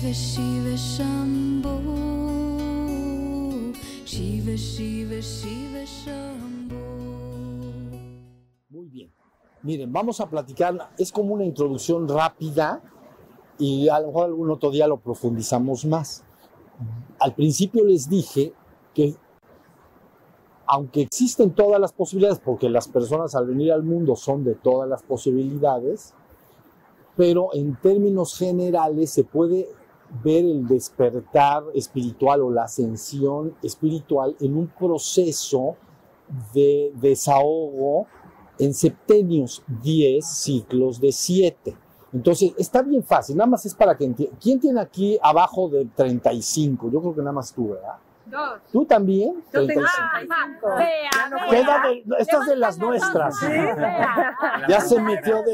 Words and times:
Shiva 0.00 0.14
Shiva 0.14 0.76
Shambho 0.76 1.78
Shiva 4.06 4.56
Shiva 4.56 5.20
Shiva 5.20 5.84
Shambho 5.84 6.76
Muy 8.70 8.86
bien. 8.88 9.12
Miren, 9.62 9.92
vamos 9.92 10.18
a 10.22 10.30
platicar, 10.30 10.90
es 10.96 11.12
como 11.12 11.34
una 11.34 11.44
introducción 11.44 12.08
rápida 12.08 12.80
y 13.58 13.90
a 13.90 14.00
lo 14.00 14.06
mejor 14.06 14.24
algún 14.24 14.50
otro 14.50 14.70
día 14.70 14.86
lo 14.86 14.96
profundizamos 14.96 15.84
más. 15.84 16.24
Al 17.18 17.34
principio 17.34 17.84
les 17.84 18.08
dije 18.08 18.54
que 18.94 19.14
aunque 20.64 21.02
existen 21.02 21.50
todas 21.50 21.78
las 21.78 21.92
posibilidades, 21.92 22.38
porque 22.38 22.70
las 22.70 22.88
personas 22.88 23.34
al 23.34 23.46
venir 23.46 23.70
al 23.70 23.82
mundo 23.82 24.16
son 24.16 24.44
de 24.44 24.54
todas 24.54 24.88
las 24.88 25.02
posibilidades, 25.02 26.14
pero 27.16 27.50
en 27.52 27.76
términos 27.76 28.38
generales 28.38 29.10
se 29.10 29.24
puede 29.24 29.68
ver 30.22 30.44
el 30.44 30.66
despertar 30.66 31.64
espiritual 31.74 32.42
o 32.42 32.50
la 32.50 32.64
ascensión 32.64 33.54
espiritual 33.62 34.36
en 34.40 34.56
un 34.56 34.66
proceso 34.66 35.76
de 36.54 36.92
desahogo 36.94 38.06
en 38.58 38.74
septenios, 38.74 39.62
10 39.82 40.24
ciclos 40.24 41.00
de 41.00 41.12
7. 41.12 41.76
Entonces, 42.12 42.52
está 42.58 42.82
bien 42.82 43.02
fácil, 43.02 43.36
nada 43.36 43.48
más 43.48 43.64
es 43.64 43.74
para 43.74 43.96
que 43.96 44.04
entiendan. 44.04 44.38
¿Quién 44.40 44.60
tiene 44.60 44.80
aquí 44.80 45.18
abajo 45.22 45.68
de 45.68 45.86
35? 45.86 46.90
Yo 46.90 47.00
creo 47.00 47.14
que 47.14 47.20
nada 47.20 47.32
más 47.32 47.52
tú, 47.52 47.70
¿verdad? 47.70 47.96
Dos. 48.30 48.60
¿Tú 48.72 48.84
también? 48.84 49.42
Yo 49.52 49.66
tengo 49.66 49.82
35. 49.82 50.34
cinco. 50.46 50.76
Vea, 50.76 51.10
¿Qué 51.50 52.02
no, 52.06 52.16
Esta 52.16 52.38
es 52.38 52.46
de 52.46 52.56
las 52.56 52.78
nuestras. 52.78 53.36
Ya 54.68 54.80
se 54.80 55.00
metió 55.00 55.42
de... 55.42 55.52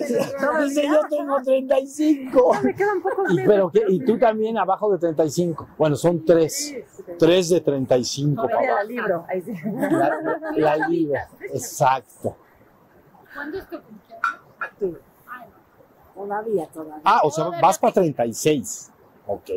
Dice, 0.65 0.87
yo 0.87 1.01
tengo 1.09 1.43
35. 1.43 2.57
Me 2.63 2.75
quedan 2.75 3.01
pocos 3.01 3.33
Y, 3.33 3.37
pero 3.45 3.71
que, 3.71 3.83
y 3.89 4.05
tú 4.05 4.19
también 4.19 4.59
abajo 4.59 4.93
de 4.93 4.99
35. 4.99 5.69
Bueno, 5.79 5.97
son 5.97 6.25
tres. 6.25 6.77
Tres 7.19 7.49
de 7.49 7.61
35. 7.61 8.43
Todavía 8.43 8.71
papá. 8.71 8.83
la 8.83 8.85
libro. 8.85 9.25
Ahí 9.29 9.43
sí. 9.43 9.55
La, 10.57 10.77
la 10.77 10.89
libra. 10.89 11.29
Exacto. 11.53 12.37
¿Cuándo 13.35 13.59
es 13.59 13.69
tu 13.69 13.81
cumpleaños? 13.81 15.01
Todavía, 16.15 16.67
todavía. 16.69 17.01
Ah, 17.05 17.21
o 17.25 17.31
sea, 17.31 17.45
vas 17.61 17.79
para 17.79 17.93
36. 17.93 18.93
Ok. 19.29 19.51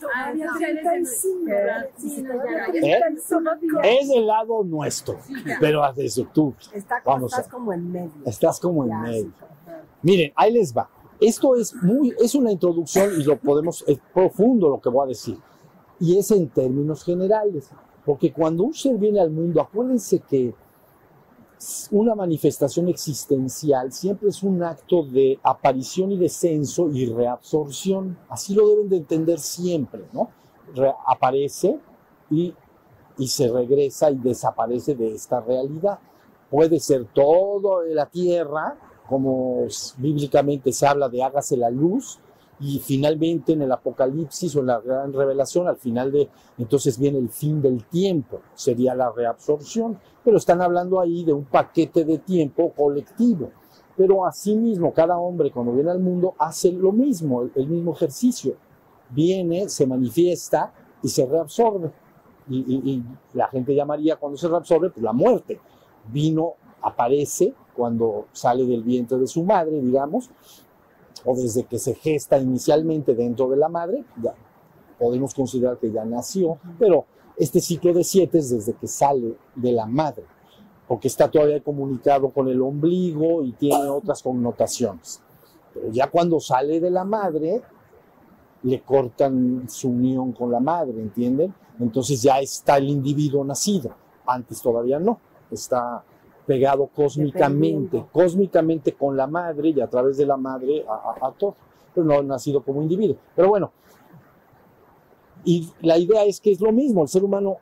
Todavía 0.00 0.48
Ah, 0.50 0.56
35. 0.58 1.10
sí, 1.96 2.22
no, 2.22 2.34
ya, 2.36 2.66
ya. 2.72 2.98
35. 3.00 3.80
Es 3.82 4.08
del 4.08 4.26
lado 4.26 4.64
nuestro, 4.64 5.18
pero 5.60 5.82
desde 5.94 6.22
octubre. 6.22 6.56
Está 6.72 7.02
Vamos 7.04 7.32
estás 7.32 7.48
a- 7.48 7.50
como 7.50 7.72
en 7.72 7.92
medio. 7.92 8.10
Estás 8.24 8.58
como 8.60 8.84
en 8.84 8.90
Ya, 8.90 8.98
medio. 8.98 9.32
Miren, 10.02 10.32
ahí 10.36 10.52
les 10.52 10.74
va. 10.76 10.88
Esto 11.20 11.56
es 11.56 11.74
muy, 11.74 12.14
es 12.20 12.34
una 12.34 12.50
introducción 12.52 13.10
y 13.20 13.24
lo 13.24 13.36
podemos, 13.38 13.84
es 13.86 13.98
profundo 14.14 14.68
lo 14.68 14.80
que 14.80 14.88
voy 14.88 15.04
a 15.04 15.08
decir. 15.08 15.36
Y 16.00 16.16
es 16.16 16.30
en 16.30 16.48
términos 16.48 17.04
generales. 17.04 17.70
Porque 18.06 18.32
cuando 18.32 18.62
un 18.62 18.72
ser 18.72 18.96
viene 18.96 19.20
al 19.20 19.30
mundo, 19.30 19.60
acuérdense 19.60 20.20
que 20.20 20.54
una 21.90 22.14
manifestación 22.14 22.88
existencial 22.88 23.92
siempre 23.92 24.28
es 24.28 24.42
un 24.42 24.62
acto 24.62 25.02
de 25.02 25.38
aparición 25.42 26.12
y 26.12 26.16
descenso 26.16 26.88
y 26.90 27.06
reabsorción. 27.06 28.16
Así 28.28 28.54
lo 28.54 28.68
deben 28.68 28.88
de 28.88 28.98
entender 28.98 29.38
siempre, 29.40 30.04
¿no? 30.12 30.30
Re- 30.74 30.94
aparece 31.06 31.78
y, 32.30 32.54
y 33.16 33.26
se 33.26 33.48
regresa 33.48 34.10
y 34.10 34.16
desaparece 34.16 34.94
de 34.94 35.12
esta 35.14 35.40
realidad. 35.40 35.98
Puede 36.50 36.78
ser 36.80 37.06
todo 37.12 37.80
de 37.80 37.94
la 37.94 38.06
tierra, 38.06 38.78
como 39.08 39.66
bíblicamente 39.96 40.72
se 40.72 40.86
habla 40.86 41.08
de 41.08 41.22
hágase 41.22 41.56
la 41.56 41.70
luz, 41.70 42.20
y 42.60 42.78
finalmente 42.80 43.52
en 43.52 43.62
el 43.62 43.72
Apocalipsis 43.72 44.54
o 44.56 44.60
en 44.60 44.66
la 44.66 44.80
gran 44.80 45.12
revelación, 45.12 45.68
al 45.68 45.76
final 45.76 46.10
de, 46.10 46.28
entonces 46.58 46.98
viene 46.98 47.18
el 47.18 47.28
fin 47.28 47.62
del 47.62 47.84
tiempo, 47.84 48.40
sería 48.54 48.94
la 48.94 49.10
reabsorción, 49.12 49.98
pero 50.24 50.36
están 50.38 50.60
hablando 50.60 51.00
ahí 51.00 51.24
de 51.24 51.32
un 51.32 51.44
paquete 51.44 52.04
de 52.04 52.18
tiempo 52.18 52.72
colectivo. 52.76 53.50
Pero 53.96 54.24
asimismo, 54.24 54.92
cada 54.92 55.18
hombre 55.18 55.50
cuando 55.50 55.72
viene 55.72 55.90
al 55.90 56.00
mundo 56.00 56.34
hace 56.38 56.70
lo 56.72 56.92
mismo, 56.92 57.42
el, 57.42 57.52
el 57.56 57.66
mismo 57.68 57.92
ejercicio. 57.92 58.54
Viene, 59.10 59.68
se 59.68 59.86
manifiesta 59.86 60.72
y 61.02 61.08
se 61.08 61.26
reabsorbe. 61.26 61.90
Y, 62.48 62.58
y- 62.58 62.90
y 62.92 63.04
la 63.34 63.48
gente 63.48 63.74
llamaría 63.74 64.16
cuando 64.16 64.38
se 64.38 64.48
reabsorbe, 64.48 64.90
pues 64.90 65.02
la 65.02 65.12
muerte. 65.12 65.58
Vino, 66.12 66.54
aparece 66.82 67.54
cuando 67.74 68.26
sale 68.32 68.64
del 68.64 68.82
vientre 68.82 69.18
de 69.18 69.26
su 69.26 69.42
madre, 69.42 69.80
digamos, 69.80 70.30
o 71.24 71.34
desde 71.34 71.64
que 71.64 71.78
se 71.78 71.94
gesta 71.94 72.38
inicialmente 72.38 73.14
dentro 73.14 73.48
de 73.48 73.56
la 73.56 73.68
madre, 73.68 74.04
ya 74.22 74.34
podemos 74.98 75.34
considerar 75.34 75.78
que 75.78 75.90
ya 75.90 76.04
nació, 76.04 76.58
pero 76.78 77.06
este 77.36 77.60
ciclo 77.60 77.92
de 77.92 78.04
siete 78.04 78.38
es 78.38 78.50
desde 78.50 78.74
que 78.74 78.88
sale 78.88 79.36
de 79.54 79.72
la 79.72 79.86
madre, 79.86 80.24
porque 80.86 81.08
está 81.08 81.30
todavía 81.30 81.62
comunicado 81.62 82.30
con 82.30 82.48
el 82.48 82.60
ombligo 82.60 83.42
y 83.42 83.52
tiene 83.52 83.88
otras 83.88 84.22
connotaciones. 84.22 85.20
Pero 85.72 85.90
ya 85.90 86.10
cuando 86.10 86.40
sale 86.40 86.80
de 86.80 86.90
la 86.90 87.04
madre, 87.04 87.62
le 88.62 88.82
cortan 88.82 89.68
su 89.68 89.90
unión 89.90 90.32
con 90.32 90.50
la 90.50 90.58
madre, 90.58 91.00
¿entienden? 91.00 91.54
Entonces 91.78 92.20
ya 92.20 92.40
está 92.40 92.78
el 92.78 92.88
individuo 92.88 93.44
nacido, 93.44 93.94
antes 94.26 94.60
todavía 94.60 94.98
no, 94.98 95.20
está 95.50 96.02
pegado 96.48 96.86
cósmicamente, 96.96 97.98
cósmicamente 98.10 98.92
con 98.94 99.14
la 99.16 99.26
madre 99.26 99.68
y 99.68 99.80
a 99.82 99.86
través 99.86 100.16
de 100.16 100.24
la 100.24 100.38
madre 100.38 100.82
a, 100.88 100.94
a- 100.94 101.28
a 101.28 101.32
todo, 101.32 101.54
pero 101.94 102.06
no 102.06 102.14
ha 102.18 102.22
nacido 102.22 102.62
como 102.62 102.80
individuo. 102.80 103.16
Pero 103.36 103.48
bueno, 103.50 103.70
y 105.44 105.68
la 105.82 105.98
idea 105.98 106.24
es 106.24 106.40
que 106.40 106.50
es 106.50 106.60
lo 106.60 106.72
mismo, 106.72 107.02
el 107.02 107.08
ser 107.08 107.22
humano 107.22 107.58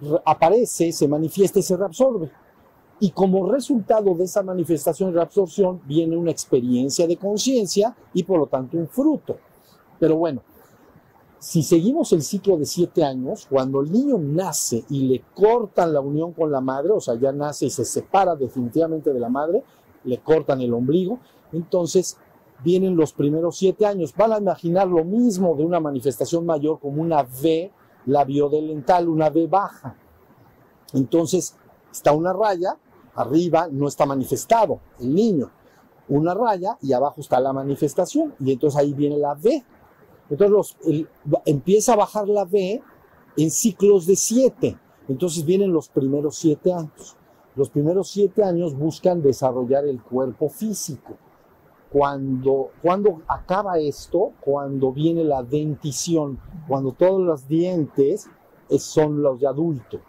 re- 0.00 0.20
aparece, 0.24 0.90
se 0.90 1.06
manifiesta 1.06 1.58
y 1.58 1.62
se 1.62 1.76
reabsorbe. 1.76 2.30
Y 3.00 3.10
como 3.10 3.50
resultado 3.50 4.14
de 4.14 4.24
esa 4.24 4.42
manifestación 4.42 5.10
y 5.10 5.12
reabsorción 5.12 5.80
viene 5.84 6.16
una 6.16 6.30
experiencia 6.30 7.06
de 7.06 7.16
conciencia 7.18 7.94
y 8.14 8.22
por 8.22 8.38
lo 8.38 8.46
tanto 8.46 8.76
un 8.78 8.88
fruto. 8.88 9.36
Pero 10.00 10.16
bueno, 10.16 10.40
si 11.44 11.62
seguimos 11.62 12.10
el 12.14 12.22
ciclo 12.22 12.56
de 12.56 12.64
siete 12.64 13.04
años, 13.04 13.46
cuando 13.50 13.82
el 13.82 13.92
niño 13.92 14.16
nace 14.16 14.82
y 14.88 15.00
le 15.00 15.22
cortan 15.34 15.92
la 15.92 16.00
unión 16.00 16.32
con 16.32 16.50
la 16.50 16.62
madre, 16.62 16.92
o 16.92 17.02
sea, 17.02 17.16
ya 17.16 17.32
nace 17.32 17.66
y 17.66 17.70
se 17.70 17.84
separa 17.84 18.34
definitivamente 18.34 19.12
de 19.12 19.20
la 19.20 19.28
madre, 19.28 19.62
le 20.04 20.22
cortan 20.22 20.62
el 20.62 20.72
ombligo, 20.72 21.18
entonces 21.52 22.16
vienen 22.64 22.96
los 22.96 23.12
primeros 23.12 23.58
siete 23.58 23.84
años. 23.84 24.14
Van 24.16 24.32
a 24.32 24.38
imaginar 24.38 24.88
lo 24.88 25.04
mismo 25.04 25.54
de 25.54 25.66
una 25.66 25.80
manifestación 25.80 26.46
mayor 26.46 26.80
como 26.80 27.02
una 27.02 27.20
V 27.20 27.70
labiodental, 28.06 29.06
una 29.06 29.28
V 29.28 29.46
baja. 29.46 29.98
Entonces 30.94 31.56
está 31.92 32.12
una 32.12 32.32
raya, 32.32 32.78
arriba 33.16 33.68
no 33.70 33.86
está 33.86 34.06
manifestado 34.06 34.80
el 34.98 35.14
niño, 35.14 35.50
una 36.08 36.32
raya 36.32 36.78
y 36.80 36.94
abajo 36.94 37.20
está 37.20 37.38
la 37.38 37.52
manifestación 37.52 38.34
y 38.40 38.52
entonces 38.52 38.80
ahí 38.80 38.94
viene 38.94 39.18
la 39.18 39.34
V. 39.34 39.62
Entonces 40.34 40.50
los- 40.50 40.76
el- 40.84 41.08
empieza 41.46 41.92
a 41.92 41.96
bajar 41.96 42.28
la 42.28 42.42
V 42.42 42.82
en 43.36 43.50
ciclos 43.50 44.04
de 44.06 44.16
siete. 44.16 44.76
Entonces 45.08 45.44
vienen 45.44 45.72
los 45.72 45.88
primeros 45.88 46.34
siete 46.36 46.72
años. 46.72 47.16
Los 47.54 47.70
primeros 47.70 48.08
siete 48.08 48.42
años 48.42 48.74
buscan 48.76 49.22
desarrollar 49.22 49.84
el 49.86 50.02
cuerpo 50.02 50.48
físico. 50.48 51.14
Cuando, 51.92 52.70
cuando 52.82 53.22
acaba 53.28 53.78
esto, 53.78 54.32
cuando 54.40 54.90
viene 54.90 55.22
la 55.22 55.44
dentición, 55.44 56.40
cuando 56.66 56.90
todos 56.90 57.20
los 57.20 57.46
dientes 57.46 58.28
son 58.78 59.22
los 59.22 59.38
de 59.38 59.46
adulto. 59.46 60.00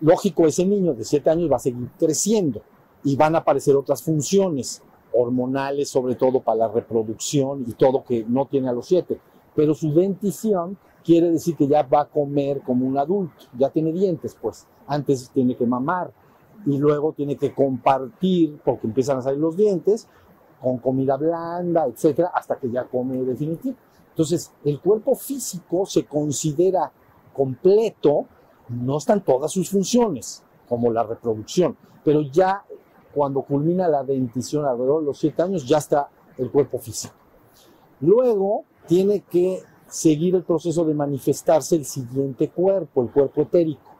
Lógico, 0.00 0.46
ese 0.46 0.66
niño 0.66 0.92
de 0.92 1.04
siete 1.04 1.30
años 1.30 1.50
va 1.50 1.56
a 1.56 1.60
seguir 1.60 1.88
creciendo 1.98 2.60
y 3.02 3.16
van 3.16 3.34
a 3.34 3.38
aparecer 3.38 3.74
otras 3.76 4.02
funciones 4.02 4.82
hormonales, 5.14 5.88
sobre 5.88 6.14
todo 6.16 6.40
para 6.40 6.58
la 6.58 6.68
reproducción 6.68 7.64
y 7.66 7.72
todo 7.72 8.04
que 8.04 8.24
no 8.28 8.46
tiene 8.46 8.68
a 8.68 8.72
los 8.72 8.86
siete. 8.86 9.18
Pero 9.54 9.74
su 9.74 9.92
dentición 9.92 10.78
quiere 11.04 11.30
decir 11.30 11.56
que 11.56 11.66
ya 11.66 11.82
va 11.82 12.02
a 12.02 12.08
comer 12.08 12.62
como 12.62 12.86
un 12.86 12.96
adulto, 12.96 13.44
ya 13.58 13.70
tiene 13.70 13.92
dientes, 13.92 14.36
pues. 14.40 14.66
Antes 14.86 15.30
tiene 15.30 15.56
que 15.56 15.66
mamar 15.66 16.12
y 16.64 16.78
luego 16.78 17.12
tiene 17.12 17.36
que 17.36 17.52
compartir, 17.52 18.60
porque 18.64 18.86
empiezan 18.86 19.18
a 19.18 19.22
salir 19.22 19.40
los 19.40 19.56
dientes, 19.56 20.08
con 20.60 20.78
comida 20.78 21.16
blanda, 21.16 21.86
etcétera, 21.86 22.30
hasta 22.34 22.56
que 22.56 22.70
ya 22.70 22.84
come 22.84 23.16
definitivo. 23.24 23.76
Entonces, 24.10 24.52
el 24.64 24.80
cuerpo 24.80 25.14
físico 25.14 25.86
se 25.86 26.04
considera 26.04 26.92
completo, 27.32 28.26
no 28.68 28.98
están 28.98 29.24
todas 29.24 29.50
sus 29.50 29.70
funciones, 29.70 30.44
como 30.68 30.90
la 30.90 31.02
reproducción, 31.02 31.76
pero 32.04 32.22
ya 32.22 32.64
cuando 33.12 33.42
culmina 33.42 33.88
la 33.88 34.04
dentición 34.04 34.64
alrededor 34.64 35.00
de 35.00 35.06
los 35.06 35.18
siete 35.18 35.42
años, 35.42 35.66
ya 35.66 35.78
está 35.78 36.08
el 36.38 36.50
cuerpo 36.50 36.78
físico. 36.78 37.14
Luego 38.00 38.64
tiene 38.86 39.20
que 39.20 39.62
seguir 39.86 40.34
el 40.34 40.42
proceso 40.42 40.84
de 40.84 40.94
manifestarse 40.94 41.76
el 41.76 41.84
siguiente 41.84 42.48
cuerpo, 42.50 43.02
el 43.02 43.10
cuerpo 43.10 43.42
etérico. 43.42 43.90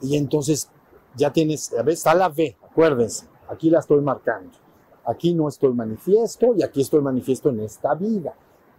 Y 0.00 0.16
entonces 0.16 0.68
ya 1.16 1.32
tienes, 1.32 1.72
a 1.72 1.82
ver, 1.82 1.94
está 1.94 2.14
la 2.14 2.28
V, 2.28 2.56
acuérdense, 2.62 3.26
aquí 3.48 3.70
la 3.70 3.78
estoy 3.78 4.00
marcando. 4.00 4.62
Aquí 5.04 5.34
no 5.34 5.48
estoy 5.48 5.72
manifiesto 5.72 6.54
y 6.56 6.62
aquí 6.62 6.80
estoy 6.80 7.00
manifiesto 7.00 7.48
en 7.48 7.60
esta 7.60 7.94
vida. 7.94 8.34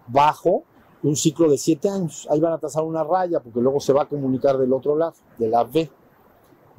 bajo 0.07 0.63
un 1.01 1.15
ciclo 1.15 1.49
de 1.49 1.57
siete 1.57 1.89
años. 1.89 2.27
Ahí 2.29 2.39
van 2.39 2.53
a 2.53 2.57
trazar 2.57 2.83
una 2.83 3.03
raya 3.03 3.39
porque 3.39 3.59
luego 3.59 3.79
se 3.79 3.93
va 3.93 4.03
a 4.03 4.07
comunicar 4.07 4.57
del 4.57 4.71
otro 4.73 4.95
lado, 4.95 5.15
de 5.37 5.47
la 5.47 5.63
V, 5.63 5.89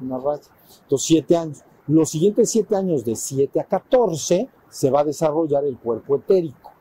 una 0.01 0.17
raya. 0.17 0.41
Entonces, 0.83 1.07
siete 1.07 1.37
años. 1.37 1.63
Los 1.87 2.09
siguientes 2.09 2.49
siete 2.49 2.75
años, 2.75 3.05
de 3.05 3.15
7 3.15 3.59
a 3.59 3.63
14, 3.65 4.49
se 4.69 4.89
va 4.89 5.01
a 5.01 5.03
desarrollar 5.03 5.63
el 5.65 5.77
cuerpo 5.77 6.15
etérico. 6.15 6.71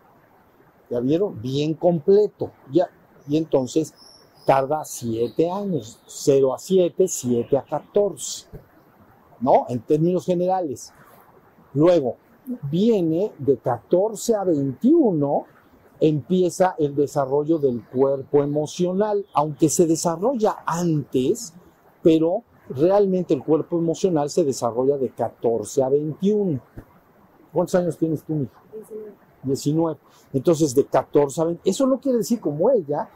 ¿Ya 0.94 1.00
vieron? 1.00 1.43
Bien 1.43 1.75
completo. 1.75 2.52
Ya. 2.70 2.88
Y 3.26 3.37
entonces 3.37 3.93
tarda 4.46 4.85
siete 4.85 5.50
años. 5.50 5.99
0 6.06 6.55
a 6.55 6.58
7, 6.58 7.08
7 7.08 7.58
a 7.58 7.64
14. 7.64 8.46
¿No? 9.41 9.67
En 9.69 9.81
términos 9.81 10.25
generales. 10.25 10.93
Luego, 11.73 12.14
viene 12.70 13.32
de 13.38 13.56
14 13.58 14.37
a 14.37 14.44
21 14.44 15.46
empieza 15.99 16.76
el 16.79 16.94
desarrollo 16.94 17.58
del 17.58 17.85
cuerpo 17.88 18.44
emocional, 18.44 19.26
aunque 19.32 19.69
se 19.69 19.87
desarrolla 19.87 20.58
antes, 20.64 21.55
pero 22.02 22.44
realmente 22.69 23.35
el 23.35 23.43
cuerpo 23.43 23.79
emocional 23.79 24.31
se 24.31 24.44
desarrolla 24.44 24.97
de 24.97 25.11
14 25.11 25.82
a 25.82 25.88
21. 25.88 26.61
¿Cuántos 27.52 27.75
años 27.75 27.99
tienes 27.99 28.23
tú, 28.23 28.43
hijo? 28.43 28.52
19. 29.44 29.99
Entonces, 30.32 30.75
de 30.75 30.85
14 30.85 31.41
a 31.41 31.44
20. 31.44 31.70
Eso 31.70 31.87
no 31.87 32.00
quiere 32.00 32.19
decir 32.19 32.41
como 32.41 32.70
ella 32.70 33.08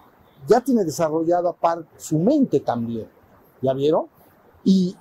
ya 0.47 0.61
tiene 0.61 0.85
desarrollada 0.85 1.55
su 1.97 2.19
mente 2.19 2.61
también. 2.61 3.09
¿Ya 3.61 3.73
vieron? 3.75 4.07
Y, 4.65 4.95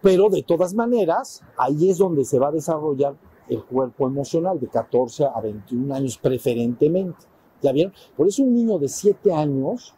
pero 0.00 0.28
de 0.28 0.42
todas 0.42 0.74
maneras, 0.74 1.42
ahí 1.56 1.90
es 1.90 1.98
donde 1.98 2.24
se 2.24 2.38
va 2.38 2.48
a 2.48 2.52
desarrollar 2.52 3.16
el 3.48 3.64
cuerpo 3.64 4.06
emocional 4.06 4.58
de 4.60 4.68
14 4.68 5.24
a 5.24 5.40
21 5.40 5.94
años 5.94 6.18
preferentemente. 6.18 7.26
¿Ya 7.62 7.72
vieron? 7.72 7.92
Por 8.16 8.26
eso 8.26 8.42
un 8.42 8.54
niño 8.54 8.78
de 8.78 8.88
7 8.88 9.32
años, 9.32 9.94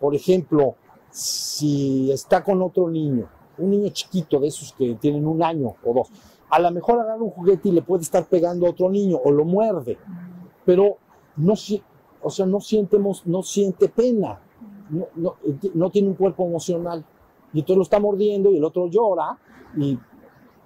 por 0.00 0.14
ejemplo, 0.14 0.74
si 1.10 2.10
está 2.10 2.44
con 2.44 2.60
otro 2.62 2.90
niño, 2.90 3.28
un 3.58 3.70
niño 3.70 3.88
chiquito 3.90 4.38
de 4.38 4.48
esos 4.48 4.72
que 4.72 4.96
tienen 4.96 5.26
un 5.26 5.42
año 5.42 5.76
o 5.84 5.94
dos, 5.94 6.08
a 6.50 6.58
lo 6.60 6.70
mejor 6.70 7.00
agarra 7.00 7.22
un 7.22 7.30
juguete 7.30 7.68
y 7.68 7.72
le 7.72 7.82
puede 7.82 8.02
estar 8.02 8.24
pegando 8.26 8.66
a 8.66 8.70
otro 8.70 8.90
niño 8.90 9.18
o 9.22 9.30
lo 9.30 9.44
muerde, 9.44 9.98
pero 10.64 10.98
no, 11.36 11.54
o 12.22 12.30
sea, 12.30 12.46
no, 12.46 12.60
siente 12.60 13.88
pena, 13.88 14.40
no, 14.90 15.34
no, 15.74 15.90
tiene 15.90 16.08
un 16.08 16.14
cuerpo 16.14 16.46
emocional. 16.46 17.04
Y 17.52 17.60
entonces 17.60 17.76
lo 17.76 17.82
está 17.82 18.00
mordiendo 18.00 18.50
y 18.50 18.58
el 18.58 18.64
otro 18.64 18.88
llora 18.88 19.38
y 19.76 19.98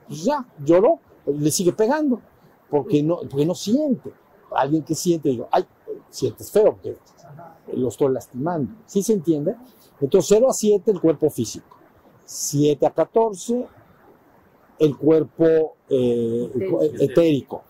pues 0.06 0.24
ya, 0.24 0.44
lloró, 0.64 0.98
le 1.26 1.50
sigue 1.50 1.72
pegando, 1.72 2.20
porque 2.68 3.02
no, 3.02 3.20
porque 3.28 3.46
no 3.46 3.54
siente. 3.54 4.12
Alguien 4.50 4.82
que 4.82 4.94
siente, 4.94 5.28
digo, 5.28 5.48
ay, 5.52 5.64
sientes 6.08 6.50
feo, 6.50 6.76
lo 7.72 7.88
estoy 7.88 8.12
lastimando. 8.12 8.72
¿Sí 8.86 9.02
se 9.02 9.12
entiende? 9.12 9.54
Entonces, 10.00 10.36
0 10.36 10.50
a 10.50 10.52
7 10.52 10.90
el 10.90 11.00
cuerpo 11.00 11.30
físico, 11.30 11.76
7 12.24 12.84
a 12.86 12.90
14 12.90 13.68
el 14.80 14.96
cuerpo 14.96 15.76
eh, 15.88 16.50
etérico, 16.98 17.62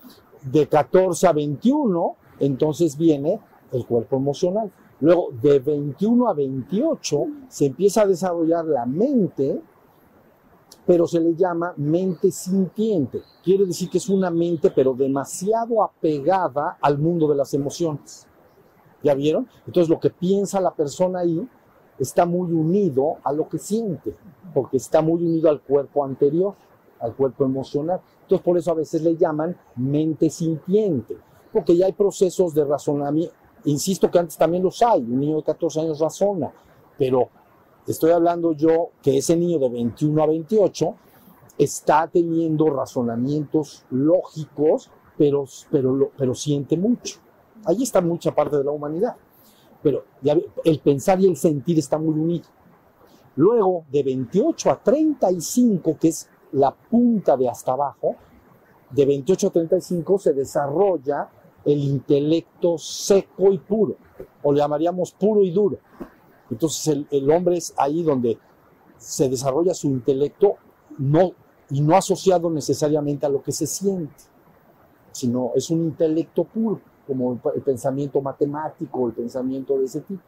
de 0.42 0.66
14 0.66 1.26
a 1.26 1.32
21 1.32 2.16
entonces 2.40 2.96
viene 2.96 3.38
el 3.70 3.86
cuerpo 3.86 4.16
emocional. 4.16 4.72
Luego, 5.00 5.28
de 5.40 5.60
21 5.60 6.28
a 6.28 6.34
28 6.34 7.26
se 7.48 7.66
empieza 7.66 8.02
a 8.02 8.06
desarrollar 8.06 8.64
la 8.64 8.84
mente, 8.84 9.60
pero 10.86 11.06
se 11.06 11.20
le 11.20 11.34
llama 11.34 11.72
mente 11.76 12.30
sintiente. 12.30 13.22
Quiere 13.42 13.66
decir 13.66 13.88
que 13.88 13.98
es 13.98 14.08
una 14.08 14.30
mente, 14.30 14.70
pero 14.70 14.94
demasiado 14.94 15.82
apegada 15.82 16.78
al 16.80 16.98
mundo 16.98 17.28
de 17.28 17.36
las 17.36 17.54
emociones. 17.54 18.26
¿Ya 19.02 19.14
vieron? 19.14 19.46
Entonces, 19.66 19.88
lo 19.88 20.00
que 20.00 20.10
piensa 20.10 20.60
la 20.60 20.74
persona 20.74 21.20
ahí 21.20 21.46
está 21.98 22.26
muy 22.26 22.52
unido 22.52 23.16
a 23.24 23.32
lo 23.32 23.48
que 23.48 23.58
siente, 23.58 24.14
porque 24.52 24.78
está 24.78 25.00
muy 25.00 25.22
unido 25.22 25.48
al 25.48 25.60
cuerpo 25.60 26.04
anterior, 26.04 26.54
al 27.00 27.14
cuerpo 27.14 27.44
emocional. 27.44 28.00
Entonces, 28.22 28.44
por 28.44 28.58
eso 28.58 28.70
a 28.70 28.74
veces 28.74 29.02
le 29.02 29.16
llaman 29.16 29.56
mente 29.76 30.30
sintiente, 30.30 31.16
porque 31.52 31.76
ya 31.76 31.86
hay 31.86 31.92
procesos 31.92 32.54
de 32.54 32.64
razonamiento. 32.64 33.34
Insisto 33.64 34.10
que 34.10 34.18
antes 34.18 34.36
también 34.36 34.62
los 34.62 34.80
hay, 34.82 35.00
un 35.00 35.20
niño 35.20 35.36
de 35.36 35.42
14 35.42 35.80
años 35.80 35.98
razona, 35.98 36.50
pero 36.98 37.28
estoy 37.86 38.10
hablando 38.10 38.52
yo 38.52 38.90
que 39.02 39.18
ese 39.18 39.36
niño 39.36 39.58
de 39.58 39.68
21 39.68 40.22
a 40.22 40.26
28 40.26 40.94
está 41.58 42.06
teniendo 42.06 42.70
razonamientos 42.70 43.84
lógicos, 43.90 44.90
pero, 45.18 45.44
pero, 45.70 46.10
pero 46.16 46.34
siente 46.34 46.76
mucho. 46.76 47.18
Ahí 47.66 47.82
está 47.82 48.00
mucha 48.00 48.34
parte 48.34 48.56
de 48.56 48.64
la 48.64 48.70
humanidad 48.70 49.16
pero 49.82 50.04
el 50.64 50.78
pensar 50.80 51.20
y 51.20 51.26
el 51.26 51.36
sentir 51.36 51.78
está 51.78 51.98
muy 51.98 52.14
unido. 52.18 52.44
Luego, 53.36 53.84
de 53.90 54.02
28 54.02 54.70
a 54.70 54.82
35, 54.82 55.96
que 55.98 56.08
es 56.08 56.28
la 56.52 56.72
punta 56.72 57.36
de 57.36 57.48
hasta 57.48 57.72
abajo, 57.72 58.16
de 58.90 59.06
28 59.06 59.48
a 59.48 59.50
35 59.50 60.18
se 60.18 60.32
desarrolla 60.32 61.28
el 61.64 61.78
intelecto 61.78 62.78
seco 62.78 63.52
y 63.52 63.58
puro, 63.58 63.96
o 64.42 64.52
le 64.52 64.58
llamaríamos 64.58 65.12
puro 65.12 65.42
y 65.42 65.50
duro. 65.50 65.78
Entonces 66.50 66.88
el, 66.88 67.06
el 67.10 67.30
hombre 67.30 67.56
es 67.58 67.72
ahí 67.76 68.02
donde 68.02 68.38
se 68.96 69.28
desarrolla 69.28 69.74
su 69.74 69.88
intelecto 69.88 70.56
no, 70.98 71.32
y 71.70 71.80
no 71.80 71.96
asociado 71.96 72.50
necesariamente 72.50 73.26
a 73.26 73.28
lo 73.28 73.42
que 73.42 73.52
se 73.52 73.66
siente, 73.66 74.24
sino 75.12 75.52
es 75.54 75.70
un 75.70 75.82
intelecto 75.82 76.44
puro 76.44 76.80
como 77.06 77.40
el 77.54 77.62
pensamiento 77.62 78.20
matemático, 78.20 79.06
el 79.06 79.12
pensamiento 79.12 79.78
de 79.78 79.84
ese 79.84 80.00
tipo. 80.00 80.22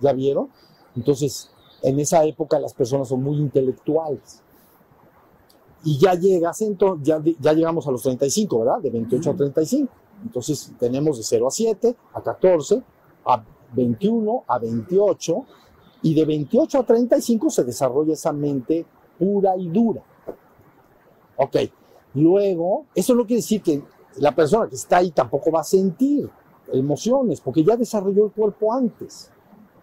¿Ya 0.00 0.12
vieron? 0.12 0.48
Entonces, 0.96 1.50
en 1.82 2.00
esa 2.00 2.24
época 2.24 2.58
las 2.58 2.74
personas 2.74 3.08
son 3.08 3.22
muy 3.22 3.36
intelectuales. 3.36 4.42
Y 5.84 5.98
ya 5.98 6.14
llegas, 6.14 6.62
ya, 7.02 7.22
ya 7.38 7.52
llegamos 7.52 7.86
a 7.86 7.90
los 7.90 8.02
35, 8.02 8.58
¿verdad? 8.60 8.80
De 8.80 8.90
28 8.90 9.30
a 9.30 9.36
35. 9.36 9.92
Entonces 10.24 10.72
tenemos 10.78 11.18
de 11.18 11.22
0 11.22 11.46
a 11.46 11.50
7, 11.50 11.96
a 12.14 12.22
14, 12.22 12.82
a 13.26 13.44
21, 13.74 14.44
a 14.46 14.58
28, 14.58 15.44
y 16.02 16.14
de 16.14 16.24
28 16.24 16.78
a 16.78 16.86
35 16.86 17.50
se 17.50 17.64
desarrolla 17.64 18.14
esa 18.14 18.32
mente 18.32 18.86
pura 19.18 19.56
y 19.56 19.68
dura. 19.68 20.02
Ok, 21.36 21.56
luego, 22.14 22.86
eso 22.94 23.14
no 23.14 23.26
quiere 23.26 23.42
decir 23.42 23.62
que 23.62 23.82
la 24.16 24.34
persona 24.34 24.68
que 24.68 24.76
está 24.76 24.98
ahí 24.98 25.10
tampoco 25.10 25.50
va 25.50 25.60
a 25.60 25.64
sentir 25.64 26.28
emociones, 26.72 27.40
porque 27.40 27.62
ya 27.62 27.76
desarrolló 27.76 28.26
el 28.26 28.32
cuerpo 28.32 28.72
antes. 28.72 29.30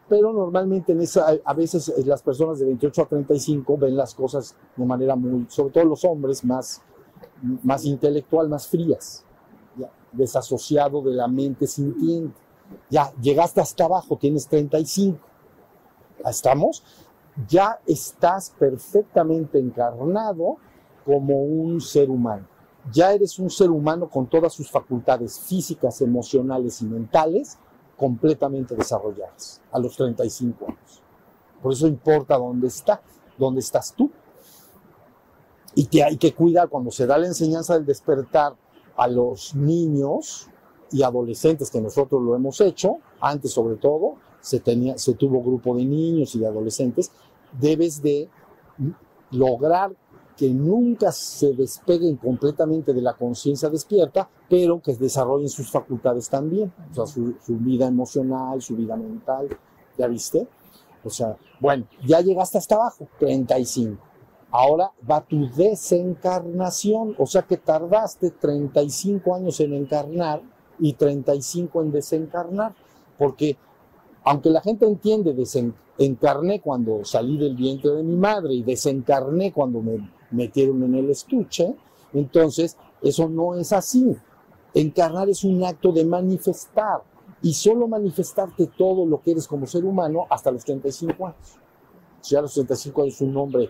Pero 0.10 0.34
normalmente 0.34 0.92
en 0.92 1.02
esa, 1.02 1.28
a 1.44 1.54
veces 1.54 1.90
eh, 1.90 2.04
las 2.06 2.22
personas 2.22 2.60
de 2.60 2.66
28 2.66 3.02
a 3.02 3.06
35 3.06 3.78
ven 3.78 3.96
las 3.96 4.14
cosas 4.14 4.56
de 4.76 4.86
manera 4.86 5.16
muy, 5.16 5.46
sobre 5.50 5.74
todo 5.74 5.86
los 5.86 6.04
hombres, 6.04 6.44
más, 6.44 6.82
más 7.64 7.86
intelectual, 7.86 8.50
más 8.50 8.68
frías, 8.68 9.24
desasociado 10.12 11.02
de 11.02 11.14
la 11.14 11.28
mente 11.28 11.68
sintiente. 11.68 12.38
Ya 12.90 13.14
llegaste 13.22 13.62
hasta 13.62 13.86
abajo, 13.86 14.18
tienes 14.18 14.48
35. 14.48 15.18
¿Estamos? 16.26 16.84
Ya 17.48 17.80
estás 17.86 18.52
perfectamente 18.58 19.58
encarnado 19.60 20.58
como 21.06 21.44
un 21.44 21.82
ser 21.82 22.10
humano 22.10 22.54
ya 22.92 23.14
eres 23.14 23.40
un 23.40 23.50
ser 23.50 23.70
humano 23.70 24.10
con 24.10 24.28
todas 24.28 24.54
sus 24.54 24.70
facultades 24.70 25.40
físicas, 25.40 26.02
emocionales 26.02 26.82
y 26.82 26.86
mentales 26.86 27.58
completamente 27.98 28.76
desarrolladas 28.76 29.62
a 29.72 29.80
los 29.80 29.96
35 29.96 30.66
años. 30.66 31.02
Por 31.62 31.74
eso 31.74 31.88
importa 31.88 32.38
dónde 32.38 32.68
está, 32.68 33.02
dónde 33.38 33.62
estás 33.62 33.94
tú. 33.94 34.12
Y 35.76 35.86
que 35.88 36.04
hay 36.04 36.18
que 36.18 36.34
cuidar 36.34 36.70
cuando 36.70 36.92
se 36.92 37.08
da 37.08 37.18
la 37.18 37.28
enseñanza 37.28 37.74
del 37.74 37.86
despertar 37.86 38.56
a 38.96 39.08
los 39.08 39.56
niños 39.56 40.48
y 40.92 41.02
adolescentes, 41.02 41.72
que 41.72 41.82
nosotros 41.82 42.22
lo 42.22 42.36
hemos 42.36 42.62
hecho, 42.62 42.98
antes 43.20 43.52
sobre 43.52 43.78
todo, 43.78 44.18
se, 44.40 44.60
tenía, 44.60 44.98
se 44.98 45.14
tuvo 45.14 45.42
grupo 45.42 45.76
de 45.76 45.86
niños 45.86 46.36
y 46.36 46.40
de 46.40 46.48
adolescentes, 46.48 47.12
debes 47.60 48.02
de 48.02 48.30
lograr 49.32 49.96
que 50.36 50.50
nunca 50.50 51.12
se 51.12 51.54
despeguen 51.54 52.18
completamente 52.18 52.94
de 52.94 53.02
la 53.02 53.14
conciencia 53.14 53.70
despierta, 53.70 54.30
pero 54.50 54.82
que 54.82 54.96
desarrollen 54.96 55.50
sus 55.50 55.70
facultades 55.70 56.30
también, 56.30 56.74
o 56.92 56.94
sea, 56.94 57.06
su, 57.06 57.36
vida 57.60 57.88
emocional, 57.88 58.62
su 58.62 58.76
vida 58.76 58.96
mental, 58.96 59.50
¿ya 59.98 60.08
viste? 60.08 60.48
O 61.04 61.10
sea, 61.10 61.38
bueno, 61.60 61.86
ya 62.06 62.22
llegaste 62.22 62.58
hasta 62.58 62.76
abajo, 62.76 63.08
35. 63.20 64.02
Ahora 64.52 64.92
va 65.10 65.22
tu 65.22 65.50
desencarnación, 65.50 67.16
o 67.18 67.26
sea 67.26 67.42
que 67.44 67.58
tardaste 67.58 68.32
35 68.32 69.36
años 69.36 69.60
en 69.60 69.74
encarnar 69.74 70.42
y 70.80 70.94
35 70.94 71.82
en 71.82 71.92
desencarnar, 71.92 72.76
porque 73.18 73.58
aunque 74.24 74.50
la 74.50 74.62
gente 74.62 74.86
entiende 74.86 75.34
desencarné 75.34 76.62
cuando 76.62 77.04
salí 77.04 77.38
del 77.38 77.56
vientre 77.56 77.92
de 77.92 78.04
mi 78.04 78.16
madre 78.16 78.54
y 78.54 78.64
desencarné 78.64 79.52
cuando 79.52 79.82
me 79.82 80.10
metieron 80.34 80.84
en 80.84 80.96
el 80.96 81.10
estuche. 81.10 81.76
Entonces, 82.14 82.78
eso 83.02 83.28
no 83.30 83.56
es 83.56 83.72
así. 83.74 84.16
Encarnar 84.74 85.30
es 85.30 85.44
un 85.44 85.64
acto 85.64 85.92
de 85.92 86.06
manifestar. 86.06 87.02
y 87.46 87.54
solo 87.54 87.90
manifestarte 87.90 88.68
todo 88.78 89.06
lo 89.06 89.22
que 89.22 89.32
eres 89.32 89.50
como 89.50 89.68
ser 89.68 89.84
humano 89.84 90.26
hasta 90.30 90.50
los 90.50 90.64
35 90.64 91.28
años. 91.28 91.58
Si 92.22 92.38
a 92.38 92.42
los 92.42 92.54
35 92.54 93.02
años 93.04 93.20
un 93.20 93.36
hombre, 93.36 93.70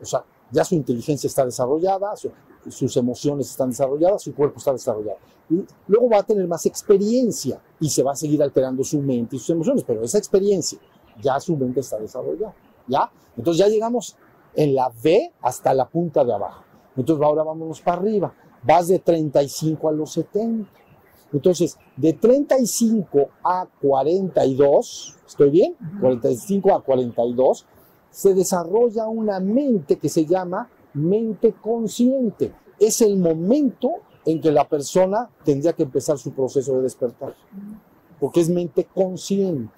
o 0.00 0.04
sea, 0.04 0.24
ya 0.52 0.62
su 0.64 0.76
inteligencia 0.76 1.26
está 1.26 1.44
desarrollada, 1.44 2.14
su- 2.14 2.30
sus 2.68 2.96
emociones 2.96 3.50
están 3.50 3.70
desarrolladas, 3.70 4.22
su 4.22 4.32
cuerpo 4.32 4.58
está 4.58 4.72
desarrollado. 4.72 5.18
Y 5.50 5.64
luego 5.88 6.08
va 6.10 6.18
a 6.18 6.22
tener 6.22 6.46
más 6.46 6.64
experiencia 6.66 7.60
y 7.80 7.90
se 7.90 8.04
va 8.04 8.12
a 8.12 8.14
seguir 8.16 8.40
alterando 8.40 8.84
su 8.84 9.00
mente 9.02 9.34
y 9.34 9.40
sus 9.40 9.50
emociones, 9.50 9.82
pero 9.84 10.04
esa 10.04 10.18
experiencia, 10.18 10.78
ya 11.20 11.40
su 11.40 11.56
mente 11.56 11.80
está 11.80 11.98
desarrollada. 11.98 12.54
¿Ya? 12.86 13.10
Entonces 13.36 13.58
ya 13.58 13.68
llegamos 13.68 14.14
en 14.54 14.74
la 14.74 14.88
V 14.88 15.32
hasta 15.40 15.74
la 15.74 15.88
punta 15.88 16.24
de 16.24 16.34
abajo. 16.34 16.64
Entonces 16.96 17.24
ahora 17.24 17.42
vámonos 17.42 17.80
para 17.80 17.98
arriba. 17.98 18.34
Vas 18.62 18.88
de 18.88 18.98
35 18.98 19.88
a 19.88 19.92
los 19.92 20.12
70. 20.12 20.68
Entonces, 21.32 21.76
de 21.96 22.14
35 22.14 23.28
a 23.44 23.66
42, 23.80 25.16
¿estoy 25.26 25.50
bien? 25.50 25.76
45 26.00 26.74
a 26.74 26.82
42, 26.82 27.66
se 28.10 28.34
desarrolla 28.34 29.06
una 29.08 29.38
mente 29.38 29.98
que 29.98 30.08
se 30.08 30.24
llama 30.24 30.70
mente 30.94 31.52
consciente. 31.52 32.54
Es 32.78 33.02
el 33.02 33.18
momento 33.18 33.90
en 34.24 34.40
que 34.40 34.50
la 34.50 34.66
persona 34.68 35.28
tendría 35.44 35.74
que 35.74 35.82
empezar 35.82 36.18
su 36.18 36.32
proceso 36.32 36.76
de 36.76 36.82
despertar, 36.82 37.34
porque 38.18 38.40
es 38.40 38.48
mente 38.48 38.84
consciente. 38.84 39.72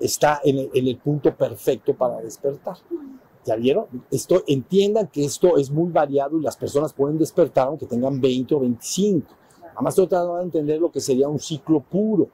Está 0.00 0.40
en 0.42 0.70
el, 0.72 0.96
punto 0.96 1.34
perfecto 1.34 1.94
para 1.94 2.20
despertar. 2.20 2.78
¿Ya 3.44 3.56
vieron? 3.56 3.86
Esto, 4.10 4.42
entiendan 4.46 5.08
que 5.08 5.24
esto 5.24 5.58
es 5.58 5.70
muy 5.70 5.90
variado 5.92 6.38
y 6.38 6.42
las 6.42 6.56
personas 6.56 6.92
pueden 6.92 7.18
despertar 7.18 7.68
aunque 7.68 7.86
tengan 7.86 8.20
20 8.20 8.54
o 8.54 8.60
25. 8.60 9.26
Además, 9.74 9.92
estoy 9.92 10.06
tratando 10.08 10.36
de 10.36 10.44
entender 10.44 10.80
lo 10.80 10.90
que 10.90 11.00
sería 11.00 11.28
un 11.28 11.38
ciclo 11.38 11.80
puro. 11.80 12.28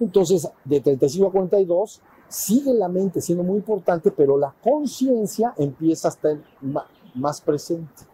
Entonces, 0.00 0.48
de 0.64 0.80
35 0.80 1.28
a 1.28 1.32
42, 1.32 2.00
sigue 2.28 2.72
la 2.74 2.88
mente 2.88 3.20
siendo 3.20 3.42
muy 3.42 3.56
importante, 3.56 4.10
pero 4.10 4.38
la 4.38 4.54
conciencia 4.62 5.54
empieza 5.56 6.08
a 6.08 6.10
estar 6.10 6.38
más 7.14 7.40
presente. 7.40 8.04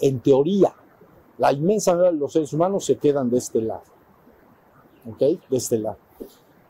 En 0.00 0.20
teoría, 0.20 0.74
la 1.38 1.52
inmensa 1.52 1.92
mayoría 1.92 2.12
de 2.12 2.18
los 2.18 2.32
seres 2.32 2.52
humanos 2.52 2.84
se 2.84 2.96
quedan 2.96 3.30
de 3.30 3.38
este 3.38 3.62
lado. 3.62 3.84
¿Ok? 5.08 5.18
De 5.18 5.56
este 5.56 5.78
lado. 5.78 5.98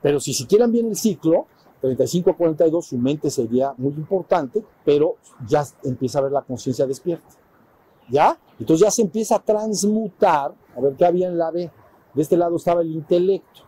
Pero 0.03 0.21
si 0.21 0.33
siguieran 0.33 0.73
bien 0.73 0.87
el 0.89 0.97
ciclo, 0.97 1.47
35 1.81 2.31
a 2.31 2.37
42, 2.37 2.87
su 2.87 2.99
mente 2.99 3.31
sería 3.31 3.75
muy 3.77 3.93
importante, 3.93 4.65
pero 4.85 5.17
ya 5.47 5.65
empieza 5.85 6.19
a 6.19 6.23
ver 6.23 6.33
la 6.33 6.43
conciencia 6.43 6.87
despierta. 6.87 7.29
¿Ya? 8.11 8.39
Entonces 8.59 8.87
ya 8.87 8.91
se 8.91 9.03
empieza 9.03 9.37
a 9.37 9.43
transmutar. 9.43 10.55
A 10.77 10.81
ver 10.81 10.95
qué 10.95 11.05
había 11.05 11.29
en 11.29 11.39
la 11.39 11.51
B. 11.51 11.71
De 12.15 12.23
este 12.23 12.37
lado 12.37 12.57
estaba 12.57 12.81
el 12.81 12.91
intelecto. 12.91 13.61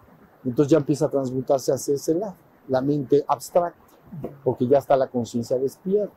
Entonces 0.45 0.71
ya 0.71 0.79
empieza 0.79 1.07
a 1.07 1.11
transmutarse 1.11 1.73
hacia 1.73 1.95
ese 1.95 2.15
lado. 2.15 2.35
La 2.69 2.81
mente 2.81 3.25
abstracta. 3.29 3.79
Porque 4.43 4.67
ya 4.67 4.79
está 4.79 4.97
la 4.97 5.09
conciencia 5.09 5.59
despierta. 5.59 6.15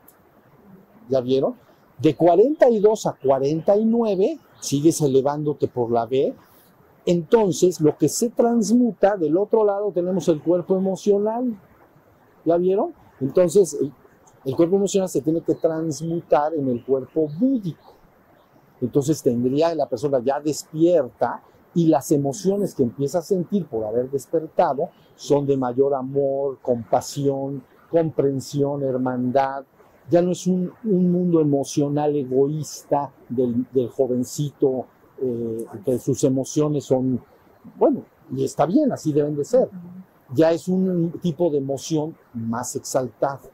¿Ya 1.08 1.20
vieron? 1.20 1.54
De 1.98 2.16
42 2.16 3.06
a 3.06 3.12
49, 3.12 4.38
sigues 4.58 5.00
elevándote 5.00 5.68
por 5.68 5.90
la 5.90 6.06
B. 6.06 6.34
Entonces, 7.06 7.80
lo 7.80 7.96
que 7.98 8.08
se 8.08 8.30
transmuta, 8.30 9.16
del 9.16 9.36
otro 9.36 9.64
lado 9.64 9.92
tenemos 9.92 10.26
el 10.28 10.40
cuerpo 10.42 10.76
emocional. 10.76 11.54
¿Ya 12.44 12.56
vieron? 12.56 12.94
Entonces, 13.20 13.78
el, 14.44 14.56
cuerpo 14.56 14.76
emocional 14.76 15.08
se 15.08 15.20
tiene 15.20 15.42
que 15.42 15.54
transmutar 15.54 16.54
en 16.54 16.68
el 16.68 16.84
cuerpo 16.84 17.28
búdico. 17.38 17.94
Entonces 18.80 19.22
tendría 19.22 19.74
la 19.74 19.88
persona 19.88 20.20
ya 20.22 20.40
despierta 20.40 21.42
y 21.74 21.86
las 21.86 22.10
emociones 22.12 22.74
que 22.74 22.82
empieza 22.82 23.18
a 23.18 23.22
sentir 23.22 23.66
por 23.66 23.84
haber 23.84 24.10
despertado 24.10 24.90
son 25.16 25.46
de 25.46 25.56
mayor 25.56 25.94
amor, 25.94 26.58
compasión, 26.60 27.62
comprensión, 27.90 28.82
hermandad. 28.82 29.64
Ya 30.10 30.20
no 30.20 30.32
es 30.32 30.46
un, 30.46 30.70
un 30.84 31.10
mundo 31.10 31.40
emocional 31.40 32.14
egoísta 32.14 33.10
del 33.28 33.88
jovencito, 33.88 34.86
eh, 35.20 35.66
que 35.84 35.98
sus 35.98 36.24
emociones 36.24 36.84
son, 36.84 37.20
bueno, 37.76 38.04
y 38.34 38.44
está 38.44 38.66
bien, 38.66 38.92
así 38.92 39.12
deben 39.12 39.36
de 39.36 39.44
ser. 39.44 39.68
Ya 40.32 40.52
es 40.52 40.68
un 40.68 41.12
tipo 41.22 41.50
de 41.50 41.58
emoción 41.58 42.16
más 42.32 42.74
exaltado, 42.76 43.50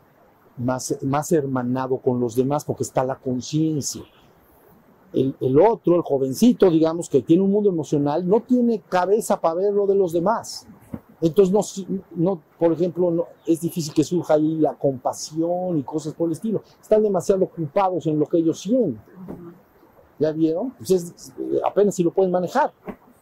más, 0.57 0.97
más 1.02 1.33
hermanado 1.33 1.99
con 1.99 2.21
los 2.21 2.35
demás, 2.35 2.64
porque 2.64 2.85
está 2.85 3.05
la 3.05 3.17
conciencia 3.17 4.02
el, 5.12 5.35
el, 5.40 5.61
otro, 5.61 5.97
el 5.97 6.02
jovencito, 6.02 6.71
digamos, 6.71 7.09
que 7.09 7.23
tiene 7.23 7.43
un 7.43 7.50
mundo 7.50 7.71
emocional, 7.71 8.26
no 8.26 8.40
tiene 8.40 8.81
cabeza 8.81 9.40
para 9.40 9.57
ver 9.57 9.73
lo 9.73 9.87
de 9.87 9.95
los 9.95 10.12
demás. 10.12 10.67
Entonces, 11.21 11.52
no, 11.52 11.61
no 12.17 12.40
por 12.59 12.73
ejemplo, 12.73 13.11
no, 13.11 13.26
es 13.47 13.61
difícil 13.61 13.93
que 13.93 14.05
surja 14.05 14.35
ahí 14.35 14.57
la 14.57 14.75
compasión 14.75 15.79
y 15.79 15.83
cosas 15.83 16.14
por 16.14 16.29
el 16.29 16.33
estilo. 16.33 16.62
Están 16.81 17.02
demasiado 17.02 17.45
ocupados 17.45 18.07
en 18.07 18.19
lo 18.19 18.26
que 18.26 18.38
ellos 18.38 18.61
sienten. 18.61 19.00
¿Ya 20.21 20.31
vieron? 20.33 20.75
Entonces, 20.79 21.33
apenas 21.65 21.97
si 21.97 22.05
lo 22.05 22.12
pueden 22.12 22.31
manejar, 22.31 22.73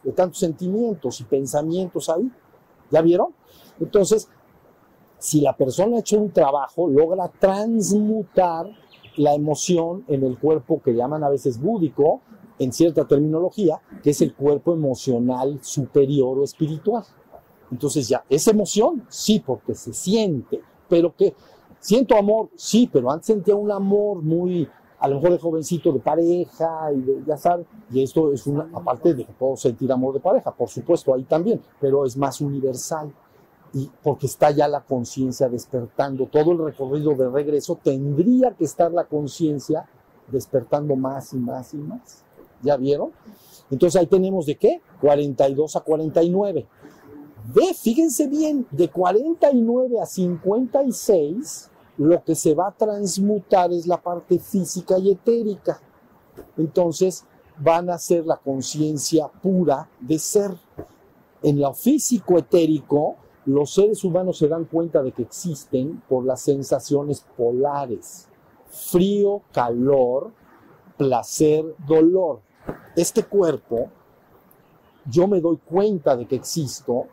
de 0.03 0.11
tantos 0.11 0.39
sentimientos 0.39 1.19
y 1.21 1.23
pensamientos 1.23 2.09
ahí. 2.09 2.31
¿Ya 2.91 3.01
vieron? 3.01 3.29
Entonces, 3.79 4.29
si 5.17 5.41
la 5.41 5.55
persona 5.55 5.97
ha 5.97 5.99
hecho 6.01 6.19
un 6.19 6.31
trabajo, 6.31 6.87
logra 6.87 7.29
transmutar 7.39 8.67
la 9.17 9.33
emoción 9.33 10.03
en 10.07 10.23
el 10.23 10.37
cuerpo 10.37 10.81
que 10.81 10.93
llaman 10.93 11.23
a 11.23 11.29
veces 11.29 11.59
búdico, 11.59 12.21
en 12.57 12.73
cierta 12.73 13.07
terminología, 13.07 13.81
que 14.03 14.09
es 14.09 14.21
el 14.21 14.35
cuerpo 14.35 14.73
emocional 14.73 15.59
superior 15.61 16.39
o 16.39 16.43
espiritual. 16.43 17.05
Entonces 17.71 18.07
ya, 18.09 18.23
¿es 18.29 18.47
emoción? 18.47 19.05
Sí, 19.07 19.41
porque 19.45 19.75
se 19.75 19.93
siente, 19.93 20.61
pero 20.89 21.15
que 21.15 21.33
siento 21.79 22.17
amor, 22.17 22.49
sí, 22.55 22.89
pero 22.91 23.09
antes 23.11 23.27
sentía 23.27 23.55
un 23.55 23.71
amor 23.71 24.21
muy, 24.21 24.67
a 24.99 25.07
lo 25.07 25.15
mejor 25.15 25.31
de 25.31 25.39
jovencito, 25.39 25.91
de 25.91 25.99
pareja, 25.99 26.91
y 26.93 27.01
de, 27.01 27.23
ya 27.25 27.37
saben, 27.37 27.65
y 27.91 28.03
esto 28.03 28.33
es 28.33 28.45
una, 28.47 28.69
aparte 28.73 29.13
de 29.13 29.25
que 29.25 29.33
puedo 29.33 29.55
sentir 29.55 29.91
amor 29.91 30.13
de 30.13 30.19
pareja, 30.19 30.51
por 30.51 30.69
supuesto, 30.69 31.13
ahí 31.13 31.23
también, 31.23 31.61
pero 31.79 32.05
es 32.05 32.17
más 32.17 32.41
universal 32.41 33.11
y 33.73 33.89
porque 34.03 34.25
está 34.25 34.51
ya 34.51 34.67
la 34.67 34.81
conciencia 34.81 35.47
despertando. 35.47 36.25
Todo 36.25 36.51
el 36.53 36.59
recorrido 36.59 37.13
de 37.15 37.29
regreso 37.29 37.79
tendría 37.81 38.51
que 38.51 38.65
estar 38.65 38.91
la 38.91 39.05
conciencia 39.05 39.87
despertando 40.27 40.95
más 40.95 41.33
y 41.33 41.37
más 41.37 41.73
y 41.73 41.77
más. 41.77 42.23
¿Ya 42.61 42.75
vieron? 42.77 43.11
Entonces 43.69 43.99
ahí 43.99 44.07
tenemos 44.07 44.45
de 44.45 44.55
qué? 44.55 44.81
42 45.01 45.75
a 45.75 45.81
49. 45.81 46.67
Ve, 47.53 47.73
fíjense 47.73 48.27
bien, 48.27 48.67
de 48.71 48.89
49 48.89 49.99
a 50.01 50.05
56, 50.05 51.69
lo 51.99 52.23
que 52.23 52.33
se 52.33 52.55
va 52.55 52.69
a 52.69 52.71
transmutar 52.71 53.73
es 53.73 53.85
la 53.85 54.01
parte 54.01 54.39
física 54.39 54.97
y 54.97 55.11
etérica. 55.11 55.81
Entonces 56.57 57.25
van 57.59 57.89
a 57.89 57.97
ser 57.97 58.25
la 58.25 58.37
conciencia 58.37 59.27
pura 59.27 59.89
de 59.99 60.17
ser. 60.17 60.51
En 61.43 61.59
lo 61.59 61.73
físico 61.73 62.37
etérico, 62.37 63.17
los 63.45 63.73
seres 63.73 64.03
humanos 64.05 64.37
se 64.37 64.47
dan 64.47 64.63
cuenta 64.63 65.03
de 65.03 65.11
que 65.11 65.23
existen 65.23 66.01
por 66.07 66.23
las 66.23 66.41
sensaciones 66.41 67.25
polares. 67.35 68.29
Frío, 68.67 69.41
calor, 69.51 70.31
placer, 70.97 71.65
dolor. 71.85 72.39
Este 72.95 73.23
cuerpo, 73.23 73.89
yo 75.05 75.27
me 75.27 75.41
doy 75.41 75.57
cuenta 75.57 76.15
de 76.15 76.25
que 76.27 76.35
existo 76.35 77.07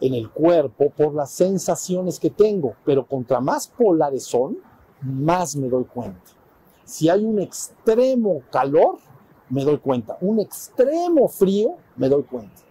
en 0.00 0.14
el 0.14 0.30
cuerpo 0.30 0.90
por 0.90 1.14
las 1.14 1.30
sensaciones 1.30 2.18
que 2.18 2.30
tengo, 2.30 2.74
pero 2.84 3.06
contra 3.06 3.40
más 3.40 3.68
polares 3.68 4.24
son, 4.24 4.58
más 5.02 5.56
me 5.56 5.68
doy 5.68 5.84
cuenta. 5.84 6.30
Si 6.84 7.08
hay 7.08 7.24
un 7.24 7.38
extremo 7.38 8.42
calor, 8.50 8.98
me 9.48 9.64
doy 9.64 9.78
cuenta. 9.78 10.16
Un 10.20 10.40
extremo 10.40 11.28
frío, 11.28 11.76
me 11.96 12.08
doy 12.08 12.22
cuenta 12.24 12.62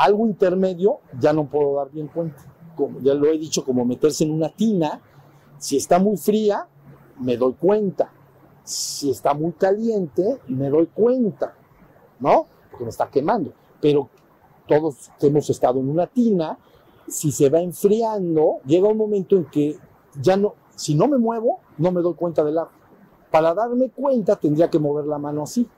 algo 0.00 0.26
intermedio 0.26 1.00
ya 1.18 1.34
no 1.34 1.44
puedo 1.44 1.76
dar 1.76 1.90
bien 1.90 2.08
cuenta. 2.08 2.42
Como 2.74 3.00
ya 3.00 3.12
lo 3.12 3.26
he 3.26 3.36
dicho, 3.36 3.64
como 3.64 3.84
meterse 3.84 4.24
en 4.24 4.30
una 4.30 4.48
tina, 4.48 5.02
si 5.58 5.76
está 5.76 5.98
muy 5.98 6.16
fría, 6.16 6.66
me 7.18 7.36
doy 7.36 7.52
cuenta. 7.52 8.10
Si 8.64 9.10
está 9.10 9.34
muy 9.34 9.52
caliente, 9.52 10.38
me 10.48 10.70
doy 10.70 10.86
cuenta, 10.86 11.54
¿no? 12.18 12.46
Porque 12.70 12.84
me 12.84 12.90
está 12.90 13.10
quemando. 13.10 13.52
Pero 13.80 14.08
todos 14.70 15.10
hemos 15.20 15.50
estado 15.50 15.80
en 15.80 15.88
una 15.88 16.06
tina, 16.06 16.56
si 17.08 17.32
se 17.32 17.50
va 17.50 17.60
enfriando, 17.60 18.58
llega 18.64 18.86
un 18.86 18.96
momento 18.96 19.36
en 19.36 19.46
que 19.46 19.76
ya 20.22 20.36
no, 20.36 20.54
si 20.76 20.94
no 20.94 21.08
me 21.08 21.18
muevo, 21.18 21.58
no 21.76 21.90
me 21.90 22.00
doy 22.00 22.14
cuenta 22.14 22.44
del 22.44 22.56
agua. 22.56 22.70
Para 23.32 23.52
darme 23.52 23.90
cuenta 23.90 24.36
tendría 24.36 24.70
que 24.70 24.78
mover 24.78 25.06
la 25.06 25.18
mano 25.18 25.42
así, 25.42 25.68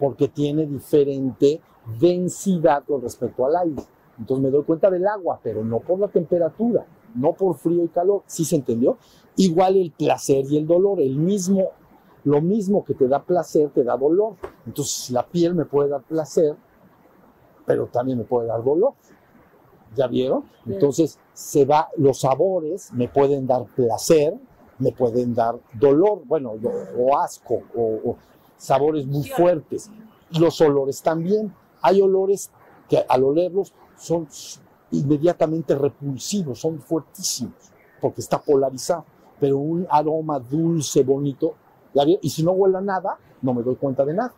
porque 0.00 0.26
tiene 0.26 0.66
diferente 0.66 1.60
densidad 2.00 2.82
con 2.84 3.02
respecto 3.02 3.46
al 3.46 3.54
aire. 3.54 3.84
Entonces 4.18 4.42
me 4.42 4.50
doy 4.50 4.64
cuenta 4.64 4.90
del 4.90 5.06
agua, 5.06 5.38
pero 5.40 5.64
no 5.64 5.78
por 5.78 6.00
la 6.00 6.08
temperatura, 6.08 6.84
no 7.14 7.34
por 7.34 7.54
frío 7.54 7.84
y 7.84 7.88
calor. 7.88 8.22
¿Sí 8.26 8.44
se 8.44 8.56
entendió? 8.56 8.98
Igual 9.36 9.76
el 9.76 9.92
placer 9.92 10.44
y 10.50 10.56
el 10.56 10.66
dolor, 10.66 11.00
el 11.00 11.16
mismo, 11.16 11.70
lo 12.24 12.40
mismo 12.40 12.84
que 12.84 12.94
te 12.94 13.06
da 13.06 13.22
placer 13.22 13.70
te 13.70 13.84
da 13.84 13.96
dolor. 13.96 14.34
Entonces 14.66 15.10
la 15.10 15.24
piel 15.24 15.54
me 15.54 15.66
puede 15.66 15.90
dar 15.90 16.02
placer 16.02 16.56
pero 17.66 17.86
también 17.86 18.18
me 18.18 18.24
puede 18.24 18.48
dar 18.48 18.62
dolor. 18.62 18.94
¿Ya 19.94 20.06
vieron? 20.08 20.44
Entonces, 20.66 21.18
se 21.32 21.64
va, 21.64 21.88
los 21.96 22.20
sabores 22.20 22.92
me 22.92 23.08
pueden 23.08 23.46
dar 23.46 23.64
placer, 23.64 24.34
me 24.78 24.90
pueden 24.90 25.34
dar 25.34 25.56
dolor, 25.72 26.22
bueno, 26.24 26.54
o 26.98 27.16
asco, 27.16 27.62
o, 27.76 28.10
o 28.10 28.16
sabores 28.56 29.06
muy 29.06 29.28
fuertes. 29.28 29.90
Los 30.38 30.60
olores 30.60 31.00
también. 31.00 31.54
Hay 31.80 32.00
olores 32.00 32.50
que 32.88 33.04
al 33.08 33.22
olerlos 33.22 33.72
son 33.96 34.26
inmediatamente 34.90 35.74
repulsivos, 35.74 36.60
son 36.60 36.80
fuertísimos, 36.80 37.54
porque 38.00 38.20
está 38.20 38.40
polarizado. 38.40 39.04
Pero 39.38 39.58
un 39.58 39.86
aroma 39.90 40.38
dulce, 40.38 41.02
bonito, 41.02 41.54
y 42.20 42.30
si 42.30 42.42
no 42.42 42.52
huele 42.52 42.78
a 42.78 42.80
nada, 42.80 43.18
no 43.42 43.54
me 43.54 43.62
doy 43.62 43.76
cuenta 43.76 44.04
de 44.04 44.14
nada. 44.14 44.32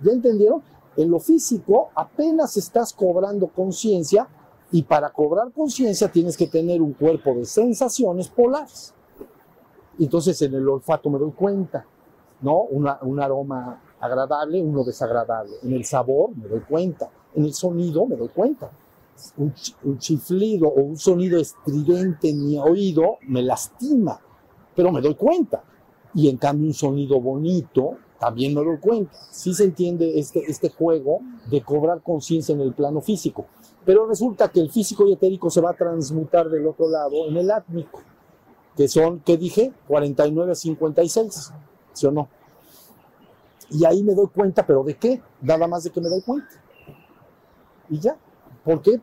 ¿Ya 0.00 0.12
entendieron? 0.12 0.62
En 0.96 1.10
lo 1.10 1.18
físico 1.18 1.90
apenas 1.94 2.56
estás 2.56 2.92
cobrando 2.92 3.48
conciencia 3.48 4.28
y 4.70 4.82
para 4.82 5.10
cobrar 5.10 5.52
conciencia 5.52 6.10
tienes 6.10 6.36
que 6.36 6.46
tener 6.46 6.80
un 6.80 6.92
cuerpo 6.92 7.34
de 7.34 7.44
sensaciones 7.44 8.28
polares. 8.28 8.94
Entonces 9.98 10.40
en 10.42 10.54
el 10.54 10.68
olfato 10.68 11.10
me 11.10 11.18
doy 11.18 11.32
cuenta, 11.32 11.84
¿no? 12.40 12.62
Un 12.62 13.20
aroma 13.20 13.80
agradable, 14.00 14.62
uno 14.62 14.84
desagradable. 14.84 15.54
En 15.62 15.72
el 15.72 15.84
sabor 15.84 16.36
me 16.36 16.48
doy 16.48 16.60
cuenta. 16.60 17.10
En 17.34 17.44
el 17.44 17.54
sonido 17.54 18.06
me 18.06 18.16
doy 18.16 18.28
cuenta. 18.28 18.70
Un, 19.36 19.54
un 19.84 19.98
chiflido 19.98 20.68
o 20.68 20.80
un 20.80 20.96
sonido 20.96 21.40
estridente 21.40 22.30
en 22.30 22.44
mi 22.44 22.58
oído 22.58 23.18
me 23.28 23.42
lastima, 23.42 24.20
pero 24.74 24.90
me 24.90 25.00
doy 25.00 25.14
cuenta. 25.14 25.62
Y 26.14 26.28
en 26.28 26.36
cambio 26.36 26.66
un 26.66 26.74
sonido 26.74 27.20
bonito 27.20 27.96
también 28.18 28.54
me 28.54 28.62
doy 28.62 28.78
cuenta. 28.78 29.16
Sí 29.30 29.54
se 29.54 29.64
entiende 29.64 30.18
este, 30.18 30.42
este 30.48 30.70
juego 30.70 31.20
de 31.50 31.62
cobrar 31.62 32.02
conciencia 32.02 32.54
en 32.54 32.60
el 32.60 32.72
plano 32.72 33.00
físico. 33.00 33.46
Pero 33.84 34.06
resulta 34.06 34.48
que 34.48 34.60
el 34.60 34.70
físico 34.70 35.06
y 35.06 35.12
etérico 35.12 35.50
se 35.50 35.60
va 35.60 35.70
a 35.70 35.76
transmutar 35.76 36.48
del 36.48 36.66
otro 36.66 36.88
lado 36.88 37.28
en 37.28 37.36
el 37.36 37.50
átmico, 37.50 38.00
que 38.76 38.88
son, 38.88 39.20
¿qué 39.20 39.36
dije? 39.36 39.72
49 39.88 40.52
a 40.52 40.54
56, 40.54 41.52
¿sí 41.92 42.06
o 42.06 42.10
no? 42.10 42.28
Y 43.70 43.84
ahí 43.84 44.02
me 44.02 44.14
doy 44.14 44.28
cuenta, 44.28 44.66
¿pero 44.66 44.82
de 44.84 44.94
qué? 44.94 45.20
Nada 45.42 45.66
más 45.66 45.84
de 45.84 45.90
que 45.90 46.00
me 46.00 46.08
doy 46.08 46.22
cuenta. 46.22 46.48
Y 47.90 47.98
ya. 47.98 48.16
¿Por 48.64 48.80
qué? 48.80 49.00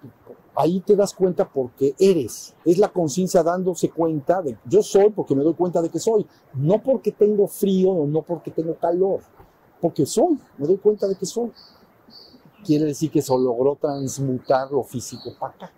Ahí 0.56 0.82
te 0.82 0.96
das 0.96 1.14
cuenta 1.14 1.48
porque 1.48 1.96
eres. 1.98 2.54
Es 2.66 2.78
la 2.78 2.90
conciencia 2.90 3.42
dándose 3.42 3.90
cuenta 3.90 4.42
de 4.42 4.58
yo 4.66 4.84
soy 4.84 5.10
porque 5.10 5.34
me 5.34 5.44
doy 5.44 5.54
cuenta 5.54 5.82
de 5.82 5.90
que 5.90 6.00
soy. 6.00 6.26
No 6.54 6.82
porque 6.84 7.12
tengo 7.12 7.48
frío 7.48 7.92
o 7.92 8.06
no 8.06 8.22
porque 8.22 8.52
tengo 8.52 8.76
calor. 8.76 9.22
Porque 9.80 10.06
soy. 10.06 10.38
Me 10.58 10.68
doy 10.68 10.78
cuenta 10.78 11.08
de 11.08 11.16
que 11.16 11.26
soy. 11.26 11.52
Quiere 12.66 12.86
decir 12.86 13.10
que 13.10 13.22
se 13.22 13.34
logró 13.34 13.76
transmutar 13.76 14.72
lo 14.72 14.84
físico 14.84 15.34
para 15.40 15.54
acá. 15.54 15.72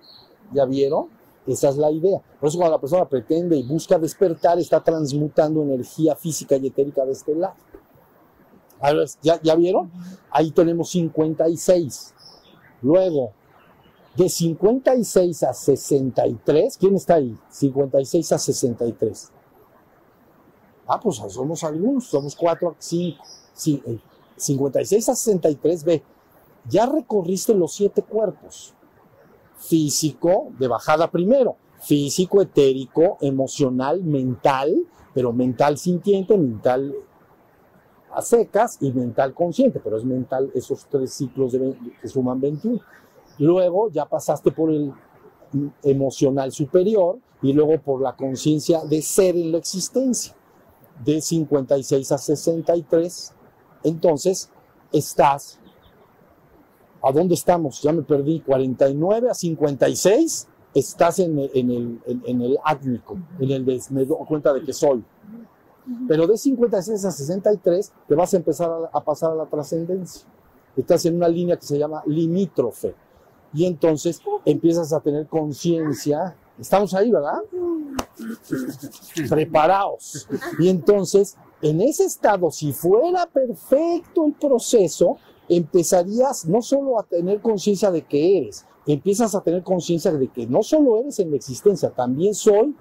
¿Ya 0.51 0.65
vieron? 0.65 1.07
Esa 1.45 1.69
es 1.69 1.77
la 1.77 1.91
idea. 1.91 2.21
Por 2.39 2.49
eso 2.49 2.57
cuando 2.57 2.75
la 2.75 2.81
persona 2.81 3.07
pretende 3.07 3.55
y 3.55 3.63
busca 3.63 3.99
despertar, 3.99 4.59
está 4.59 4.83
transmutando 4.83 5.61
energía 5.61 6.15
física 6.15 6.55
y 6.55 6.67
etérica 6.67 7.05
de 7.05 7.11
este 7.11 7.35
lado. 7.35 7.55
¿Ya, 9.21 9.41
ya 9.41 9.55
vieron? 9.55 9.91
Ahí 10.29 10.51
tenemos 10.51 10.89
56. 10.89 12.13
Luego, 12.81 13.31
de 14.15 14.29
56 14.29 15.43
a 15.43 15.53
63, 15.53 16.77
¿quién 16.77 16.95
está 16.95 17.15
ahí? 17.15 17.37
56 17.49 18.31
a 18.31 18.37
63. 18.37 19.31
Ah, 20.87 20.99
pues 20.99 21.15
somos 21.29 21.63
algunos, 21.63 22.05
somos 22.05 22.35
4, 22.35 22.75
5. 22.77 23.23
Sí, 23.53 23.81
eh, 23.85 23.99
56 24.37 25.09
a 25.09 25.15
63, 25.15 25.83
ve, 25.83 26.03
ya 26.67 26.85
recorriste 26.85 27.53
los 27.53 27.73
siete 27.73 28.01
cuerpos. 28.01 28.73
Físico, 29.57 30.51
de 30.59 30.67
bajada 30.67 31.09
primero. 31.09 31.55
Físico, 31.79 32.41
etérico, 32.41 33.17
emocional, 33.21 34.03
mental, 34.03 34.73
pero 35.13 35.33
mental 35.33 35.77
sintiente, 35.77 36.37
mental 36.37 36.95
a 38.11 38.21
secas 38.21 38.77
y 38.79 38.91
mental 38.91 39.33
consciente, 39.33 39.79
pero 39.79 39.97
es 39.97 40.05
mental 40.05 40.51
esos 40.53 40.85
tres 40.85 41.13
ciclos 41.13 41.51
de, 41.51 41.75
que 41.99 42.07
suman 42.07 42.39
21. 42.39 42.79
Luego 43.39 43.89
ya 43.89 44.05
pasaste 44.05 44.51
por 44.51 44.71
el 44.71 44.93
emocional 45.83 46.51
superior 46.51 47.17
y 47.41 47.53
luego 47.53 47.79
por 47.81 48.01
la 48.01 48.15
conciencia 48.15 48.83
de 48.85 49.01
ser 49.01 49.35
en 49.35 49.51
la 49.51 49.57
existencia, 49.57 50.33
de 51.03 51.21
56 51.21 52.11
a 52.11 52.17
63. 52.17 53.33
Entonces, 53.83 54.49
estás, 54.91 55.59
¿a 57.01 57.11
dónde 57.11 57.33
estamos? 57.35 57.81
Ya 57.81 57.91
me 57.91 58.01
perdí, 58.03 58.39
49 58.41 59.29
a 59.29 59.33
56, 59.33 60.47
estás 60.73 61.19
en 61.19 61.37
el, 61.37 61.51
en 61.53 61.71
el, 61.71 62.01
en- 62.25 62.41
el 62.41 62.57
átmico, 62.63 63.17
en 63.39 63.51
el 63.51 63.65
de 63.65 63.81
me 63.89 64.05
doy 64.05 64.17
cuenta 64.27 64.53
de 64.53 64.63
que 64.63 64.73
soy. 64.73 65.03
Pero 66.07 66.25
de 66.27 66.37
56 66.37 67.03
a 67.05 67.11
63 67.11 67.91
te 68.07 68.15
vas 68.15 68.33
a 68.33 68.37
empezar 68.37 68.71
a, 68.71 68.97
a 68.97 69.03
pasar 69.03 69.31
a 69.31 69.35
la 69.35 69.45
trascendencia. 69.45 70.25
Estás 70.77 71.05
en 71.05 71.17
una 71.17 71.27
línea 71.27 71.57
que 71.57 71.65
se 71.65 71.77
llama 71.77 72.01
limítrofe. 72.05 72.95
Y 73.53 73.65
entonces 73.65 74.21
empiezas 74.45 74.93
a 74.93 74.99
tener 74.99 75.27
conciencia. 75.27 76.35
Estamos 76.59 76.93
ahí, 76.93 77.11
¿verdad? 77.11 77.41
Preparaos. 79.29 80.27
Y 80.59 80.69
entonces, 80.69 81.37
en 81.61 81.81
ese 81.81 82.05
estado, 82.05 82.51
si 82.51 82.73
fuera 82.73 83.27
perfecto 83.27 84.25
el 84.25 84.33
proceso, 84.33 85.17
empezarías 85.49 86.45
no 86.45 86.61
solo 86.61 86.99
a 86.99 87.03
tener 87.03 87.41
conciencia 87.41 87.91
de 87.91 88.03
que 88.03 88.37
eres, 88.39 88.65
empiezas 88.85 89.35
a 89.35 89.41
tener 89.41 89.63
conciencia 89.63 90.11
de 90.11 90.27
que 90.27 90.47
no 90.47 90.63
solo 90.63 90.99
eres 90.99 91.19
en 91.19 91.31
la 91.31 91.37
existencia, 91.37 91.89
también 91.89 92.33
soy 92.33 92.75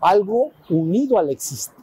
algo 0.00 0.50
unido 0.68 1.18
a 1.18 1.22
la, 1.22 1.32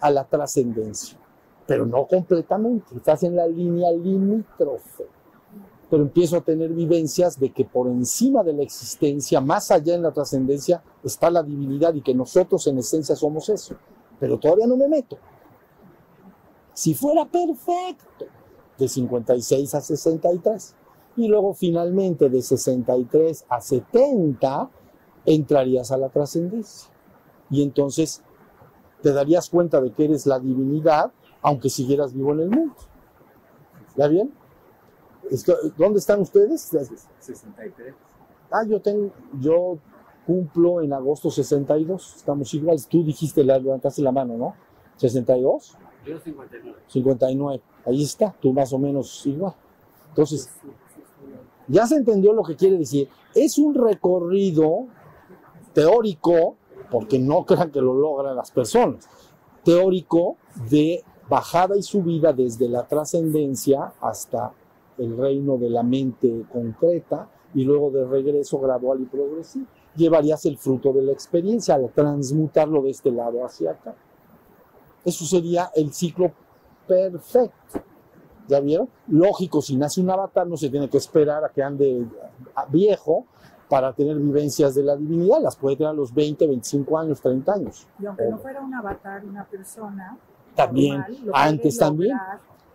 a 0.01 0.11
la 0.11 0.23
trascendencia, 0.23 1.17
pero 1.65 1.85
no 1.85 2.07
completamente. 2.07 2.95
Estás 2.95 3.23
en 3.23 3.35
la 3.35 3.47
línea 3.47 3.91
limítrofe. 3.91 5.05
Pero 5.89 6.03
empiezo 6.03 6.37
a 6.37 6.41
tener 6.41 6.73
vivencias 6.73 7.39
de 7.39 7.51
que 7.51 7.63
por 7.63 7.87
encima 7.87 8.43
de 8.43 8.53
la 8.53 8.63
existencia, 8.63 9.39
más 9.39 9.71
allá 9.71 9.95
en 9.95 10.01
la 10.01 10.11
trascendencia, 10.11 10.83
está 11.03 11.29
la 11.29 11.43
divinidad 11.43 11.93
y 11.93 12.01
que 12.01 12.13
nosotros 12.13 12.67
en 12.67 12.79
esencia 12.79 13.15
somos 13.15 13.47
eso. 13.49 13.75
Pero 14.19 14.37
todavía 14.37 14.67
no 14.67 14.75
me 14.75 14.87
meto. 14.87 15.17
Si 16.73 16.93
fuera 16.93 17.25
perfecto, 17.25 18.25
de 18.77 18.87
56 18.87 19.75
a 19.75 19.81
63. 19.81 20.75
Y 21.17 21.27
luego 21.27 21.53
finalmente 21.53 22.29
de 22.29 22.41
63 22.41 23.45
a 23.49 23.59
70 23.59 24.69
entrarías 25.25 25.91
a 25.91 25.97
la 25.97 26.09
trascendencia. 26.09 26.89
Y 27.49 27.63
entonces 27.63 28.21
te 29.01 29.13
darías 29.13 29.49
cuenta 29.49 29.81
de 29.81 29.91
que 29.91 30.05
eres 30.05 30.25
la 30.25 30.39
divinidad, 30.39 31.11
aunque 31.41 31.69
siguieras 31.69 32.13
vivo 32.13 32.33
en 32.33 32.39
el 32.41 32.49
mundo. 32.49 32.75
¿Ya 33.95 34.07
bien? 34.07 34.31
¿Dónde 35.77 35.99
están 35.99 36.21
ustedes? 36.21 36.61
63. 37.19 37.93
Ah, 38.51 38.63
yo 38.67 38.81
tengo, 38.81 39.11
yo 39.39 39.77
cumplo 40.25 40.81
en 40.81 40.93
agosto 40.93 41.29
62. 41.31 42.15
Estamos 42.17 42.53
iguales. 42.53 42.87
Tú 42.87 43.03
dijiste, 43.03 43.43
la- 43.43 43.59
levantaste 43.59 44.01
la 44.01 44.11
mano, 44.11 44.37
¿no? 44.37 44.55
62, 44.97 45.77
Yo 46.05 46.19
59. 46.19 46.79
59. 46.87 47.61
Ahí 47.85 48.03
está, 48.03 48.33
tú 48.41 48.53
más 48.53 48.71
o 48.73 48.79
menos 48.79 49.25
igual. 49.25 49.53
Entonces, 50.09 50.49
ya 51.67 51.85
se 51.85 51.95
entendió 51.95 52.33
lo 52.33 52.43
que 52.43 52.55
quiere 52.55 52.77
decir. 52.77 53.09
Es 53.35 53.57
un 53.57 53.75
recorrido 53.75 54.87
teórico, 55.73 56.55
porque 56.89 57.19
no 57.19 57.45
crean 57.45 57.71
que 57.71 57.81
lo 57.81 57.93
logran 57.93 58.35
las 58.35 58.51
personas, 58.51 59.07
teórico 59.63 60.37
de 60.69 61.03
bajada 61.29 61.75
y 61.77 61.83
subida 61.83 62.31
desde 62.31 62.69
la 62.69 62.87
trascendencia 62.87 63.91
hasta 63.99 64.53
el 64.97 65.17
reino 65.17 65.57
de 65.57 65.69
la 65.69 65.83
mente 65.83 66.45
concreta 66.51 67.27
y 67.53 67.63
luego 67.63 67.91
de 67.91 68.05
regreso 68.05 68.59
gradual 68.59 69.01
y 69.01 69.05
progresivo. 69.05 69.65
Llevarías 69.95 70.45
el 70.45 70.57
fruto 70.57 70.93
de 70.93 71.01
la 71.01 71.11
experiencia 71.11 71.75
al 71.75 71.89
transmutarlo 71.89 72.81
de 72.81 72.91
este 72.91 73.11
lado 73.11 73.43
hacia 73.45 73.71
acá. 73.71 73.95
Eso 75.03 75.25
sería 75.25 75.71
el 75.75 75.93
ciclo 75.93 76.31
perfecto. 76.87 77.81
¿Ya 78.47 78.59
vieron? 78.59 78.89
Lógico, 79.07 79.61
si 79.61 79.75
nace 79.75 80.01
un 80.01 80.09
avatar 80.09 80.47
no 80.47 80.55
se 80.55 80.69
tiene 80.69 80.89
que 80.89 80.97
esperar 80.97 81.43
a 81.43 81.49
que 81.49 81.61
ande 81.61 82.05
viejo 82.69 83.25
para 83.69 83.91
tener 83.93 84.17
vivencias 84.17 84.75
de 84.75 84.83
la 84.83 84.95
divinidad. 84.95 85.41
Las 85.41 85.55
puede 85.55 85.75
tener 85.75 85.91
a 85.91 85.93
los 85.93 86.13
20, 86.13 86.47
25 86.47 86.97
años, 86.97 87.21
30 87.21 87.53
años. 87.53 87.87
Y 87.99 88.05
aunque 88.05 88.29
no 88.29 88.37
fuera 88.37 88.61
un 88.61 88.73
avatar, 88.73 89.25
una 89.25 89.43
persona. 89.45 90.17
También, 90.55 90.97
normal, 90.97 91.31
antes 91.33 91.77
también, 91.77 92.17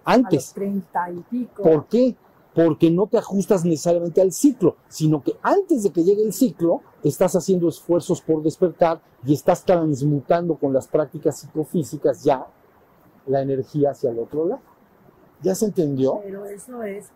lograr 0.05 0.17
A 0.17 0.17
los 0.19 0.25
antes. 0.27 0.53
30 0.55 1.11
y 1.11 1.21
pico. 1.31 1.63
¿Por 1.63 1.87
qué? 1.87 2.15
Porque 2.55 2.91
no 2.91 3.07
te 3.07 3.17
ajustas 3.17 3.65
necesariamente 3.65 4.21
al 4.21 4.31
ciclo, 4.33 4.77
sino 4.89 5.23
que 5.23 5.35
antes 5.43 5.85
de 5.85 5.91
que 5.91 6.05
llegue 6.05 6.23
el 6.23 6.35
ciclo, 6.35 6.83
estás 7.03 7.35
haciendo 7.35 7.69
esfuerzos 7.69 8.21
por 8.21 8.43
despertar 8.43 9.01
y 9.25 9.33
estás 9.33 9.65
transmutando 9.65 10.57
con 10.57 10.73
las 10.75 10.87
prácticas 10.87 11.39
psicofísicas 11.39 12.23
ya 12.23 12.47
la 13.27 13.41
energía 13.41 13.93
hacia 13.93 14.11
el 14.11 14.19
otro 14.19 14.47
lado. 14.47 14.61
¿Ya 15.43 15.55
se 15.55 15.65
entendió? 15.65 16.21
Pero 16.23 16.45
eso 16.45 16.83
es 16.83 17.07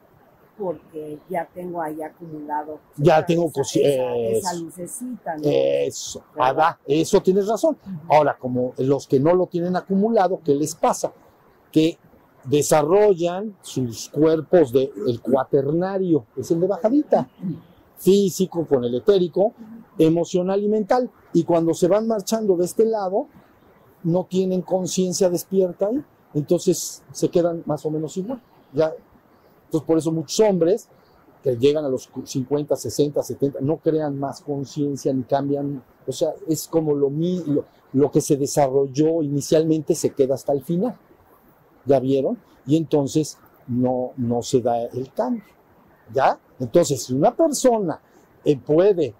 porque 0.56 1.18
ya 1.28 1.46
tengo 1.52 1.82
ahí 1.82 2.00
acumulado. 2.02 2.78
Ya 2.96 3.18
esa- 3.18 3.26
tengo 3.26 3.50
esa, 3.54 3.60
esa, 3.60 4.16
es- 4.16 4.38
esa 4.38 4.54
lucecita, 4.54 5.36
¿no? 5.36 5.42
Eso, 5.44 6.22
Ada, 6.38 6.80
eso 6.86 7.20
tienes 7.20 7.46
razón. 7.46 7.76
Ahora, 8.08 8.38
como 8.38 8.72
los 8.78 9.06
que 9.06 9.20
no 9.20 9.34
lo 9.34 9.46
tienen 9.48 9.76
acumulado, 9.76 10.40
¿qué 10.42 10.54
les 10.54 10.74
pasa? 10.74 11.12
Que 11.70 11.98
desarrollan 12.46 13.56
sus 13.60 14.08
cuerpos 14.08 14.72
de 14.72 14.92
el 15.06 15.20
cuaternario, 15.20 16.26
es 16.36 16.50
el 16.50 16.60
de 16.60 16.66
bajadita, 16.66 17.28
físico 17.98 18.66
con 18.66 18.84
el 18.84 18.94
etérico, 18.94 19.52
emocional 19.98 20.62
y 20.62 20.68
mental. 20.68 21.10
Y 21.32 21.44
cuando 21.44 21.74
se 21.74 21.88
van 21.88 22.06
marchando 22.06 22.56
de 22.56 22.64
este 22.64 22.84
lado, 22.84 23.26
no 24.04 24.24
tienen 24.24 24.62
conciencia 24.62 25.28
despierta 25.28 25.88
ahí, 25.88 26.02
entonces 26.34 27.02
se 27.12 27.28
quedan 27.28 27.62
más 27.66 27.84
o 27.84 27.90
menos 27.90 28.16
igual. 28.16 28.40
Ya, 28.72 28.92
entonces 29.64 29.86
por 29.86 29.98
eso 29.98 30.12
muchos 30.12 30.38
hombres 30.40 30.88
que 31.42 31.56
llegan 31.56 31.84
a 31.84 31.88
los 31.88 32.08
50, 32.24 32.76
60, 32.76 33.22
70, 33.22 33.60
no 33.60 33.78
crean 33.78 34.18
más 34.18 34.40
conciencia 34.40 35.12
ni 35.12 35.22
cambian, 35.24 35.82
o 36.06 36.12
sea, 36.12 36.34
es 36.48 36.66
como 36.68 36.94
lo, 36.94 37.10
lo, 37.10 37.64
lo 37.92 38.10
que 38.10 38.20
se 38.20 38.36
desarrolló 38.36 39.22
inicialmente 39.22 39.94
se 39.94 40.10
queda 40.10 40.34
hasta 40.34 40.52
el 40.52 40.62
final. 40.62 40.96
¿Ya 41.86 42.00
vieron? 42.00 42.38
Y 42.66 42.76
entonces 42.76 43.38
no, 43.68 44.12
no 44.16 44.42
se 44.42 44.60
da 44.60 44.82
el 44.82 45.12
cambio. 45.12 45.44
¿Ya? 46.12 46.38
Entonces, 46.58 47.02
si 47.04 47.14
una 47.14 47.34
persona 47.34 48.00
eh, 48.44 48.56
puede, 48.56 49.14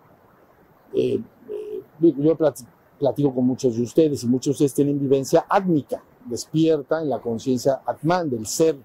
eh, 0.93 1.21
eh, 1.51 1.83
yo 2.01 2.37
plat- 2.37 2.67
platico 2.99 3.35
con 3.35 3.47
muchos 3.47 3.77
de 3.77 3.83
ustedes 3.83 4.23
y 4.23 4.27
muchos 4.27 4.47
de 4.47 4.51
ustedes 4.53 4.75
tienen 4.75 4.99
vivencia 4.99 5.47
átmica, 5.49 6.03
despierta 6.25 7.03
en 7.03 7.09
la 7.09 7.21
conciencia 7.21 7.83
atman 7.87 8.31
del 8.31 8.47
ser, 8.47 8.77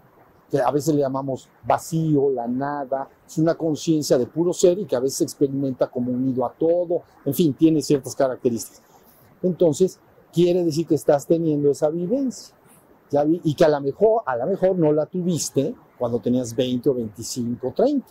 que 0.50 0.60
a 0.60 0.70
veces 0.70 0.94
le 0.94 1.02
llamamos 1.02 1.48
vacío, 1.64 2.30
la 2.30 2.48
nada, 2.48 3.08
es 3.26 3.38
una 3.38 3.56
conciencia 3.56 4.18
de 4.18 4.26
puro 4.26 4.52
ser 4.52 4.78
y 4.80 4.86
que 4.86 4.96
a 4.96 5.00
veces 5.00 5.20
se 5.20 5.24
experimenta 5.24 5.88
como 5.88 6.12
unido 6.12 6.46
a 6.46 6.52
todo, 6.52 7.04
en 7.24 7.34
fin, 7.34 7.54
tiene 7.54 7.82
ciertas 7.82 8.16
características. 8.16 8.82
Entonces, 9.42 10.00
quiere 10.34 10.64
decir 10.66 10.86
que 10.86 10.96
estás 10.96 11.26
teniendo 11.26 11.72
esa 11.72 11.90
vivencia. 11.90 12.54
Y 13.44 13.54
que 13.56 13.66
a 13.66 13.70
lo 13.70 13.82
mejor, 13.82 14.22
a 14.26 14.38
lo 14.38 14.46
mejor 14.46 14.78
no 14.78 14.92
la 14.94 15.06
tuviste 15.06 15.76
cuando 16.00 16.20
tenías 16.20 16.56
20 16.56 16.90
o 16.90 16.94
25 16.94 17.68
o 17.68 17.72
30, 17.72 18.08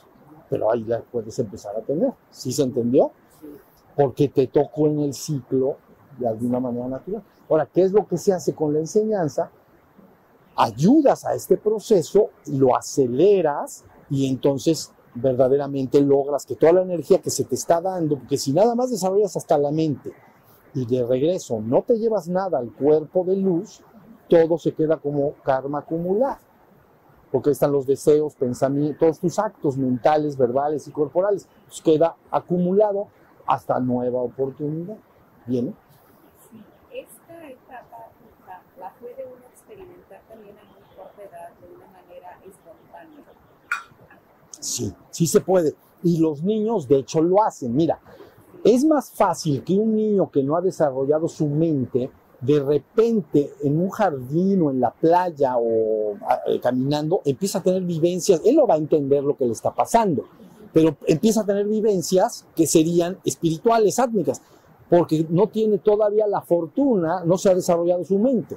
pero 0.48 0.70
ahí 0.70 0.84
la 0.84 1.00
puedes 1.00 1.38
empezar 1.38 1.74
a 1.76 1.80
tener. 1.80 2.12
¿Sí 2.30 2.52
se 2.52 2.62
entendió? 2.62 3.10
Porque 3.96 4.28
te 4.28 4.46
tocó 4.48 4.86
en 4.86 5.00
el 5.00 5.14
ciclo 5.14 5.76
de 6.18 6.28
alguna 6.28 6.60
manera 6.60 6.86
natural. 6.88 7.22
Ahora, 7.48 7.66
¿qué 7.66 7.82
es 7.82 7.92
lo 7.92 8.06
que 8.06 8.18
se 8.18 8.32
hace 8.32 8.54
con 8.54 8.72
la 8.72 8.80
enseñanza? 8.80 9.50
Ayudas 10.56 11.24
a 11.24 11.34
este 11.34 11.56
proceso, 11.56 12.30
lo 12.46 12.76
aceleras 12.76 13.84
y 14.10 14.28
entonces 14.28 14.92
verdaderamente 15.14 16.00
logras 16.00 16.44
que 16.44 16.56
toda 16.56 16.72
la 16.72 16.82
energía 16.82 17.20
que 17.20 17.30
se 17.30 17.44
te 17.44 17.54
está 17.54 17.80
dando, 17.80 18.18
porque 18.18 18.36
si 18.36 18.52
nada 18.52 18.74
más 18.74 18.90
desarrollas 18.90 19.36
hasta 19.36 19.58
la 19.58 19.70
mente 19.70 20.12
y 20.74 20.86
de 20.86 21.04
regreso 21.04 21.60
no 21.60 21.82
te 21.82 21.98
llevas 21.98 22.28
nada 22.28 22.58
al 22.58 22.72
cuerpo 22.72 23.24
de 23.24 23.36
luz, 23.36 23.82
todo 24.30 24.56
se 24.56 24.72
queda 24.72 24.96
como 24.96 25.34
karma 25.42 25.80
acumulado. 25.80 26.38
Porque 27.30 27.50
están 27.50 27.70
los 27.70 27.86
deseos, 27.86 28.34
pensamientos, 28.34 28.98
todos 28.98 29.20
tus 29.20 29.38
actos 29.38 29.76
mentales, 29.76 30.36
verbales 30.36 30.88
y 30.88 30.90
corporales. 30.90 31.46
Pues 31.66 31.82
queda 31.82 32.16
acumulado 32.30 33.08
hasta 33.46 33.78
nueva 33.78 34.20
oportunidad. 34.20 34.96
¿Bien? 35.46 35.74
Sí, 36.50 36.64
esta 36.92 37.48
etapa 37.48 38.08
la, 38.46 38.62
la 38.78 38.92
puede 38.94 39.26
uno 39.26 39.44
experimentar 39.52 40.20
también 40.28 40.56
a 40.58 40.64
muy 40.64 40.96
corta 40.96 41.22
edad 41.22 41.50
de 41.60 41.76
una 41.76 41.86
manera 41.86 42.38
espontánea. 42.44 43.24
Sí, 44.58 44.94
sí 45.10 45.26
se 45.26 45.40
puede. 45.40 45.74
Y 46.02 46.18
los 46.18 46.42
niños, 46.42 46.88
de 46.88 46.96
hecho, 46.96 47.20
lo 47.22 47.42
hacen. 47.42 47.74
Mira, 47.74 48.00
es 48.64 48.84
más 48.84 49.10
fácil 49.10 49.62
que 49.62 49.74
un 49.74 49.94
niño 49.94 50.30
que 50.30 50.42
no 50.42 50.56
ha 50.56 50.60
desarrollado 50.60 51.28
su 51.28 51.46
mente, 51.46 52.10
de 52.40 52.58
repente 52.60 53.52
en 53.62 53.80
un 53.80 53.90
jardín 53.90 54.62
o 54.62 54.70
en 54.70 54.80
la 54.80 54.90
playa 54.90 55.56
o 55.58 56.16
ah, 56.26 56.40
eh, 56.46 56.58
caminando, 56.60 57.20
empieza 57.24 57.58
a 57.58 57.62
tener 57.62 57.82
vivencias. 57.82 58.40
Él 58.44 58.56
no 58.56 58.66
va 58.66 58.74
a 58.74 58.78
entender 58.78 59.22
lo 59.22 59.36
que 59.36 59.44
le 59.44 59.52
está 59.52 59.74
pasando, 59.74 60.24
pero 60.72 60.96
empieza 61.06 61.42
a 61.42 61.46
tener 61.46 61.66
vivencias 61.66 62.46
que 62.56 62.66
serían 62.66 63.18
espirituales, 63.24 63.98
átmicas, 63.98 64.40
porque 64.88 65.26
no 65.28 65.48
tiene 65.48 65.78
todavía 65.78 66.26
la 66.26 66.40
fortuna, 66.40 67.24
no 67.24 67.36
se 67.36 67.50
ha 67.50 67.54
desarrollado 67.54 68.04
su 68.04 68.18
mente. 68.18 68.56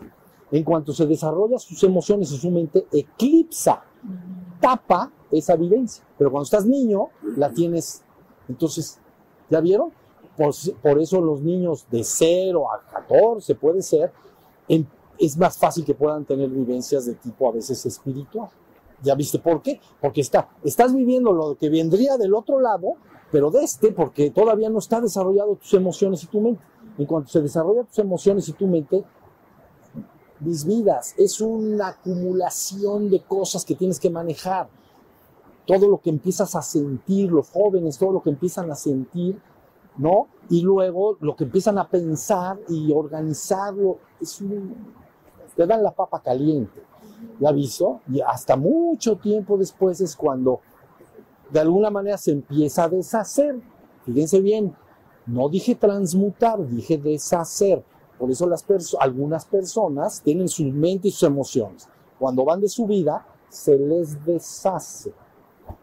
En 0.52 0.64
cuanto 0.64 0.94
se 0.94 1.06
desarrolla 1.06 1.58
sus 1.58 1.84
emociones 1.84 2.32
y 2.32 2.38
su 2.38 2.52
mente, 2.52 2.86
eclipsa, 2.92 3.84
tapa 4.60 5.12
esa 5.32 5.56
vivencia. 5.56 6.04
Pero 6.18 6.32
cuando 6.32 6.46
estás 6.46 6.66
niño, 6.66 7.10
la 7.38 7.50
tienes. 7.52 8.04
Entonces, 8.48 9.00
¿ya 9.50 9.60
vieron? 9.62 9.92
Por, 10.36 11.00
eso 11.00 11.22
los 11.22 11.42
niños 11.42 11.86
de 11.92 12.04
0 12.04 12.66
a 12.72 12.92
14, 12.92 13.56
puede 13.56 13.82
ser, 13.82 14.12
es 15.20 15.38
más 15.38 15.58
fácil 15.58 15.86
que 15.86 15.94
puedan 15.94 16.26
tener 16.26 16.50
vivencias 16.50 17.06
de 17.06 17.14
tipo 17.16 17.48
a 17.48 17.52
veces 17.52 17.86
espiritual. 17.86 18.50
¿Ya 19.02 19.16
viste 19.16 19.38
por 19.38 19.62
qué? 19.62 19.80
Porque 20.02 20.22
está, 20.22 20.50
estás 20.64 20.96
viviendo 20.96 21.34
lo 21.34 21.56
que 21.56 21.70
vendría 21.70 22.18
del 22.18 22.34
otro 22.34 22.60
lado, 22.60 22.96
pero 23.32 23.52
de 23.52 23.64
este, 23.64 23.92
porque 23.92 24.32
todavía 24.32 24.70
no 24.70 24.80
está 24.80 25.02
desarrollado 25.02 25.56
tus 25.56 25.74
emociones 25.74 26.24
y 26.24 26.28
tu 26.28 26.40
mente. 26.40 26.64
En 26.98 27.06
cuanto 27.06 27.30
se 27.30 27.42
desarrollan 27.42 27.86
tus 27.86 28.00
emociones 28.00 28.48
y 28.48 28.54
tu 28.54 28.68
mente, 28.68 29.04
mis 30.40 30.66
vidas, 30.66 31.16
es 31.18 31.42
una 31.42 31.90
acumulación 31.90 33.10
de 33.10 33.22
cosas 33.22 33.66
que 33.66 33.76
tienes 33.76 34.00
que 34.00 34.10
manejar. 34.10 34.68
Todo 35.66 35.88
lo 35.88 36.00
que 36.00 36.10
empiezas 36.10 36.56
a 36.56 36.62
sentir, 36.62 37.32
los 37.32 37.50
jóvenes, 37.50 37.98
todo 37.98 38.12
lo 38.12 38.22
que 38.22 38.30
empiezan 38.30 38.70
a 38.72 38.76
sentir, 38.76 39.42
¿no? 39.98 40.28
Y 40.50 40.62
luego 40.62 41.18
lo 41.22 41.36
que 41.36 41.46
empiezan 41.46 41.78
a 41.78 41.88
pensar 41.88 42.60
y 42.70 42.92
organizarlo, 42.92 43.98
es 44.20 44.42
un, 44.42 44.76
te 45.56 45.66
dan 45.66 45.84
la 45.84 45.92
papa 45.92 46.22
caliente. 46.22 46.82
¿Ya 47.40 47.52
visto? 47.52 48.02
Y 48.12 48.20
hasta 48.22 48.56
mucho 48.56 49.18
tiempo 49.18 49.58
después 49.58 50.02
es 50.02 50.16
cuando 50.16 50.60
de 51.52 51.60
alguna 51.60 51.90
manera 51.90 52.18
se 52.18 52.32
empieza 52.32 52.84
a 52.84 52.90
deshacer. 52.90 53.62
Fíjense 54.06 54.42
bien, 54.42 54.76
no 55.26 55.48
dije 55.50 55.76
transmutar, 55.76 56.68
dije 56.68 56.98
deshacer. 56.98 57.84
Por 58.18 58.32
eso 58.32 58.50
algunas 59.00 59.46
personas 59.46 60.22
tienen 60.22 60.48
su 60.48 60.64
mente 60.66 61.08
y 61.08 61.12
sus 61.12 61.24
emociones. 61.24 61.88
Cuando 62.20 62.46
van 62.46 62.62
de 62.62 62.70
su 62.70 62.86
vida, 62.86 63.26
se 63.50 63.78
les 63.78 64.24
deshace. 64.26 65.14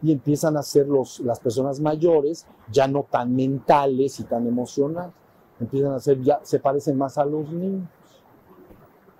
Y 0.02 0.12
empiezan 0.12 0.56
a 0.56 0.62
ser 0.62 0.86
los, 0.86 1.20
las 1.20 1.40
personas 1.40 1.80
mayores 1.80 2.46
ya 2.70 2.88
no 2.88 3.06
tan 3.10 3.34
mentales 3.34 4.20
y 4.20 4.24
tan 4.24 4.46
emocionales. 4.46 5.14
Empiezan 5.58 5.92
a 5.92 6.00
ser, 6.00 6.22
ya 6.22 6.40
se 6.42 6.58
parecen 6.58 6.96
más 6.96 7.18
a 7.18 7.24
los 7.24 7.50
niños. 7.50 7.88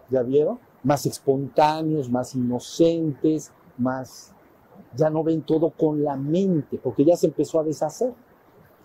¿Ya 0.09 0.23
vieron? 0.23 0.59
Más 0.83 1.07
espontáneos, 1.07 2.11
más 2.11 2.35
inocentes, 2.35 3.53
más... 3.77 4.35
Ya 4.97 5.11
no 5.11 5.23
ven 5.23 5.43
todo 5.43 5.71
con 5.71 6.03
la 6.03 6.17
mente, 6.17 6.81
porque 6.83 7.05
ya 7.05 7.17
se 7.17 7.27
empezó 7.27 7.61
a 7.61 7.65
deshacer. 7.65 8.13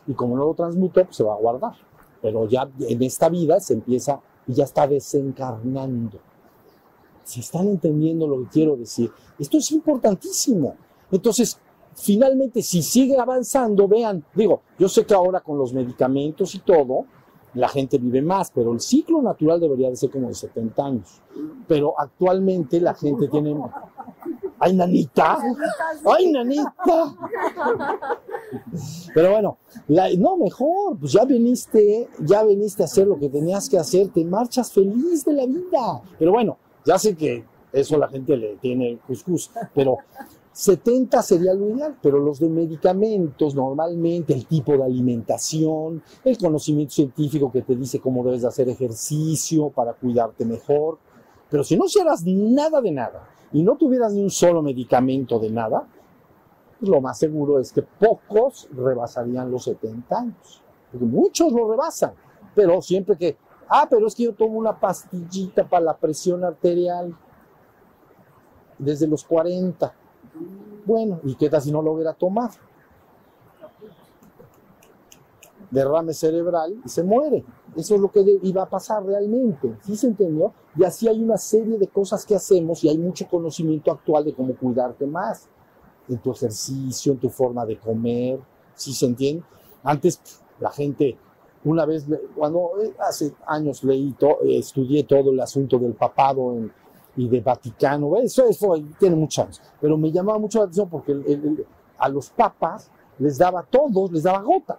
Y 0.06 0.14
como 0.14 0.36
no 0.36 0.46
lo 0.46 0.54
transmutó, 0.54 1.04
pues 1.04 1.16
se 1.16 1.24
va 1.24 1.34
a 1.34 1.38
guardar. 1.38 1.74
Pero 2.22 2.48
ya 2.48 2.70
en 2.80 3.02
esta 3.02 3.30
vida 3.30 3.60
se 3.60 3.74
empieza 3.74 4.20
y 4.46 4.54
ya 4.54 4.66
está 4.66 4.88
desencarnando. 4.88 6.20
Si 7.24 7.40
están 7.40 7.68
entendiendo 7.68 8.28
lo 8.28 8.44
que 8.44 8.50
quiero 8.50 8.76
decir, 8.76 9.12
esto 9.40 9.58
es 9.58 9.72
importantísimo. 9.72 10.76
Entonces, 11.12 11.60
finalmente, 11.96 12.62
si 12.62 12.82
sigue 12.82 13.18
avanzando, 13.18 13.88
vean, 13.88 14.24
digo, 14.34 14.62
yo 14.78 14.88
sé 14.90 15.06
que 15.06 15.14
ahora 15.14 15.40
con 15.42 15.58
los 15.58 15.74
medicamentos 15.74 16.54
y 16.56 16.60
todo, 16.60 17.06
la 17.54 17.70
gente 17.70 17.98
vive 17.98 18.22
más, 18.22 18.52
pero 18.54 18.74
el 18.74 18.82
ciclo 18.82 19.22
natural 19.22 19.60
debería 19.62 19.90
de 19.90 19.96
ser 19.96 20.10
como 20.10 20.28
de 20.28 20.34
70 20.34 20.86
años. 20.86 21.22
Pero 21.68 21.94
actualmente 21.98 22.82
la 22.82 22.94
gente 22.94 23.28
tiene... 23.30 23.56
¡Ay, 24.60 24.74
nanita! 24.74 25.38
¡Ay, 26.06 26.32
nanita! 26.32 27.16
Pero 29.14 29.32
bueno, 29.32 29.58
la- 29.88 30.14
no, 30.18 30.38
mejor, 30.38 30.98
pues 31.00 31.14
ya 31.14 31.24
viniste, 31.26 32.10
ya 32.20 32.44
viniste 32.44 32.84
a 32.84 32.86
hacer 32.86 33.08
lo 33.08 33.18
que 33.18 33.30
tenías 33.30 33.70
que 33.70 33.78
hacer, 33.78 34.10
te 34.10 34.24
marchas 34.26 34.72
feliz 34.72 35.24
de 35.26 35.34
la 35.34 35.46
vida. 35.46 36.02
Pero 36.20 36.32
bueno, 36.32 36.58
ya 36.86 36.98
sé 37.00 37.16
que 37.16 37.44
eso 37.72 37.98
la 37.98 38.08
gente 38.08 38.36
le 38.38 38.56
tiene 38.58 38.98
cuscús, 39.08 39.52
pero 39.74 39.98
70 40.56 41.22
sería 41.22 41.54
lo 41.54 41.70
ideal, 41.70 41.98
pero 42.02 42.18
los 42.18 42.40
de 42.40 42.48
medicamentos 42.48 43.54
normalmente, 43.56 44.34
el 44.34 44.46
tipo 44.46 44.78
de 44.78 44.86
alimentación, 44.86 46.02
el 46.24 46.38
conocimiento 46.38 46.94
científico 46.94 47.52
que 47.52 47.62
te 47.62 47.76
dice 47.76 48.00
cómo 48.00 48.24
debes 48.24 48.44
de 48.44 48.48
hacer 48.48 48.70
ejercicio 48.70 49.70
para 49.70 49.92
cuidarte 49.92 50.46
mejor, 50.46 50.98
pero 51.50 51.62
si 51.66 51.76
no 51.76 51.88
hicieras 51.88 52.24
nada 52.26 52.80
de 52.80 52.92
nada 52.92 53.28
y 53.52 53.64
no 53.64 53.76
tuvieras 53.76 54.14
ni 54.14 54.24
un 54.24 54.30
solo 54.30 54.62
medicamento 54.62 55.40
de 55.40 55.52
nada, 55.52 55.90
pues 56.80 56.90
lo 56.90 57.02
más 57.02 57.20
seguro 57.20 57.60
es 57.60 57.74
que 57.74 57.82
pocos 57.82 58.70
rebasarían 58.72 59.52
los 59.52 59.66
70 59.66 60.18
años, 60.18 60.64
porque 60.90 61.06
muchos 61.06 61.52
lo 61.52 61.70
rebasan, 61.70 62.14
pero 62.56 62.82
siempre 62.82 63.18
que, 63.18 63.36
ah, 63.68 63.88
pero 63.90 64.08
es 64.08 64.16
que 64.16 64.24
yo 64.24 64.34
tomo 64.34 64.58
una 64.58 64.80
pastillita 64.80 65.68
para 65.68 65.84
la 65.84 65.98
presión 65.98 66.46
arterial 66.46 67.14
desde 68.78 69.06
los 69.06 69.26
40. 69.26 70.05
Bueno, 70.86 71.20
¿y 71.24 71.36
qué 71.36 71.50
tal 71.50 71.62
si 71.62 71.72
no 71.72 71.82
lo 71.82 71.94
hubiera 71.94 72.14
tomado? 72.14 72.54
Derrame 75.72 76.14
cerebral 76.14 76.80
y 76.86 76.90
se 76.90 77.04
muere. 77.04 77.44
Eso 77.76 77.96
es 77.96 78.02
lo 78.02 78.10
que 78.12 78.24
iba 78.44 78.64
a 78.64 78.70
pasar 78.70 79.04
realmente. 79.04 79.76
¿Sí 79.84 79.96
se 79.98 80.08
entendió? 80.08 80.54
Y 80.78 80.84
así 80.84 81.08
hay 81.08 81.22
una 81.22 81.38
serie 81.38 81.78
de 81.78 81.88
cosas 81.88 82.26
que 82.26 82.36
hacemos 82.36 82.84
y 82.84 82.90
hay 82.90 82.98
mucho 82.98 83.28
conocimiento 83.28 83.92
actual 83.92 84.26
de 84.26 84.34
cómo 84.34 84.56
cuidarte 84.56 85.06
más. 85.06 85.48
En 86.08 86.20
tu 86.20 86.32
ejercicio, 86.32 87.14
en 87.14 87.20
tu 87.20 87.30
forma 87.30 87.66
de 87.66 87.78
comer. 87.78 88.40
¿Sí 88.76 88.94
se 88.94 89.08
entiende? 89.08 89.44
Antes 89.84 90.22
la 90.60 90.70
gente, 90.70 91.18
una 91.64 91.86
vez, 91.86 92.06
cuando 92.36 92.72
eh, 92.82 92.94
hace 93.00 93.34
años 93.48 93.84
leí, 93.84 94.12
to- 94.14 94.44
eh, 94.44 94.60
estudié 94.60 95.04
todo 95.04 95.32
el 95.32 95.40
asunto 95.40 95.80
del 95.80 95.94
papado 95.94 96.54
en- 96.54 96.72
y 97.18 97.30
de 97.30 97.40
Vaticano, 97.42 98.18
eso, 98.18 98.46
eso 98.46 98.76
tiene 99.00 99.16
muchos 99.16 99.44
años, 99.46 99.62
pero 99.80 99.98
me 99.98 100.12
llamaba 100.12 100.38
mucho 100.40 100.60
la 100.60 100.66
atención 100.66 100.90
porque 100.90 101.12
el- 101.14 101.26
el- 101.26 101.46
el- 101.46 101.66
a 101.98 102.10
los 102.10 102.30
papas 102.30 102.92
les 103.20 103.38
daba 103.38 103.64
todos, 103.64 104.12
les 104.12 104.24
daba 104.24 104.42
gota, 104.42 104.78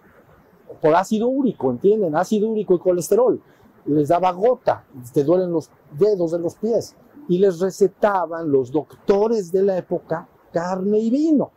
por 0.82 0.94
ácido 0.94 1.28
úrico, 1.28 1.70
¿entienden? 1.70 2.14
Ácido 2.14 2.48
úrico 2.50 2.74
y 2.74 2.78
colesterol, 2.78 3.40
les 3.86 4.08
daba 4.08 4.30
gota, 4.32 4.84
te 5.14 5.24
duelen 5.24 5.50
los 5.50 5.70
dedos 5.98 6.32
de 6.32 6.38
los 6.38 6.54
pies, 6.56 6.94
y 7.28 7.38
les 7.38 7.58
recetaban 7.60 8.50
los 8.52 8.70
doctores 8.70 9.50
de 9.50 9.62
la 9.62 9.78
época 9.78 10.28
carne 10.52 10.98
y 10.98 11.10
vino, 11.10 11.50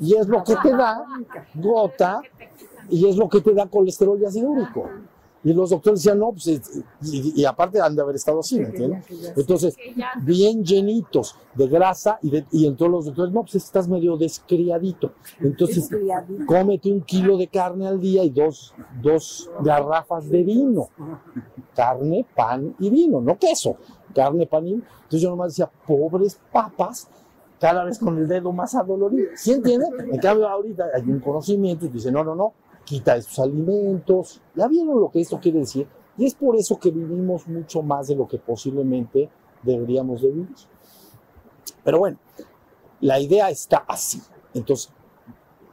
y 0.00 0.14
es 0.14 0.26
lo 0.28 0.42
que 0.44 0.54
te 0.62 0.70
da 0.70 1.04
gota, 1.54 2.22
y 2.88 3.06
es 3.06 3.16
lo 3.16 3.28
que 3.28 3.40
te 3.40 3.52
da 3.52 3.66
colesterol 3.66 4.18
y 4.20 4.24
ácido 4.24 4.50
úrico. 4.50 4.88
Y 5.44 5.52
los 5.52 5.70
doctores 5.70 6.00
decían, 6.00 6.18
no, 6.18 6.32
pues, 6.32 6.46
es- 6.48 6.82
y, 7.02 7.40
y 7.42 7.44
aparte 7.44 7.80
han 7.80 7.94
de 7.94 8.02
haber 8.02 8.16
estado 8.16 8.40
así, 8.40 8.58
¿me 8.58 8.66
entiendes? 8.66 9.04
Entonces, 9.36 9.76
bien 10.22 10.64
llenitos 10.64 11.36
de 11.54 11.68
grasa, 11.68 12.18
y, 12.22 12.30
de- 12.30 12.44
y 12.50 12.66
entonces 12.66 12.92
los 12.92 13.04
doctores, 13.06 13.32
no, 13.32 13.42
pues 13.42 13.54
estás 13.54 13.86
medio 13.88 14.16
descriadito. 14.16 15.12
Entonces, 15.40 15.88
cómete 16.46 16.90
un 16.92 17.02
kilo 17.02 17.36
de 17.36 17.46
carne 17.46 17.86
al 17.86 18.00
día 18.00 18.24
y 18.24 18.30
dos, 18.30 18.74
dos 19.00 19.48
garrafas 19.62 20.28
de 20.28 20.42
vino. 20.42 20.88
Carne, 21.74 22.26
pan 22.34 22.74
y 22.78 22.90
vino, 22.90 23.20
no 23.20 23.38
queso. 23.38 23.76
Carne, 24.14 24.46
pan 24.46 24.66
y 24.66 24.72
vino. 24.72 24.84
Entonces 24.96 25.20
yo 25.20 25.30
nomás 25.30 25.52
decía, 25.52 25.70
pobres 25.86 26.38
papas, 26.52 27.08
cada 27.60 27.84
vez 27.84 27.98
con 27.98 28.18
el 28.18 28.26
dedo 28.28 28.52
más 28.52 28.74
adolorido. 28.74 29.28
¿Sí 29.36 29.52
entienden? 29.52 29.90
En 30.12 30.18
cambio, 30.18 30.48
ahorita 30.48 30.86
hay 30.94 31.02
un 31.02 31.20
conocimiento 31.20 31.86
y 31.86 31.88
dice, 31.90 32.10
no, 32.10 32.22
no, 32.24 32.34
no, 32.34 32.52
quita 32.88 33.16
esos 33.16 33.38
alimentos. 33.38 34.40
¿Ya 34.54 34.66
vieron 34.66 35.00
lo 35.00 35.10
que 35.10 35.20
esto 35.20 35.38
quiere 35.38 35.60
decir? 35.60 35.86
Y 36.16 36.24
es 36.24 36.34
por 36.34 36.56
eso 36.56 36.78
que 36.78 36.90
vivimos 36.90 37.46
mucho 37.46 37.82
más 37.82 38.08
de 38.08 38.16
lo 38.16 38.26
que 38.26 38.38
posiblemente 38.38 39.28
deberíamos 39.62 40.22
de 40.22 40.30
vivir. 40.30 40.56
Pero 41.84 41.98
bueno, 41.98 42.18
la 43.00 43.20
idea 43.20 43.50
está 43.50 43.84
así. 43.86 44.20
Entonces, 44.54 44.90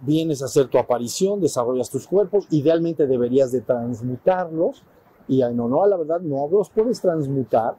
vienes 0.02 0.42
a 0.42 0.46
hacer 0.46 0.68
tu 0.68 0.78
aparición, 0.78 1.40
desarrollas 1.40 1.90
tus 1.90 2.06
cuerpos, 2.06 2.48
idealmente 2.52 3.08
deberías 3.08 3.52
de 3.52 3.62
transmutarlos, 3.62 4.84
y 5.28 5.42
en 5.42 5.60
honor 5.60 5.86
a 5.86 5.90
la 5.90 5.98
verdad 5.98 6.20
no 6.20 6.48
los 6.48 6.70
puedes 6.70 7.02
transmutar, 7.02 7.76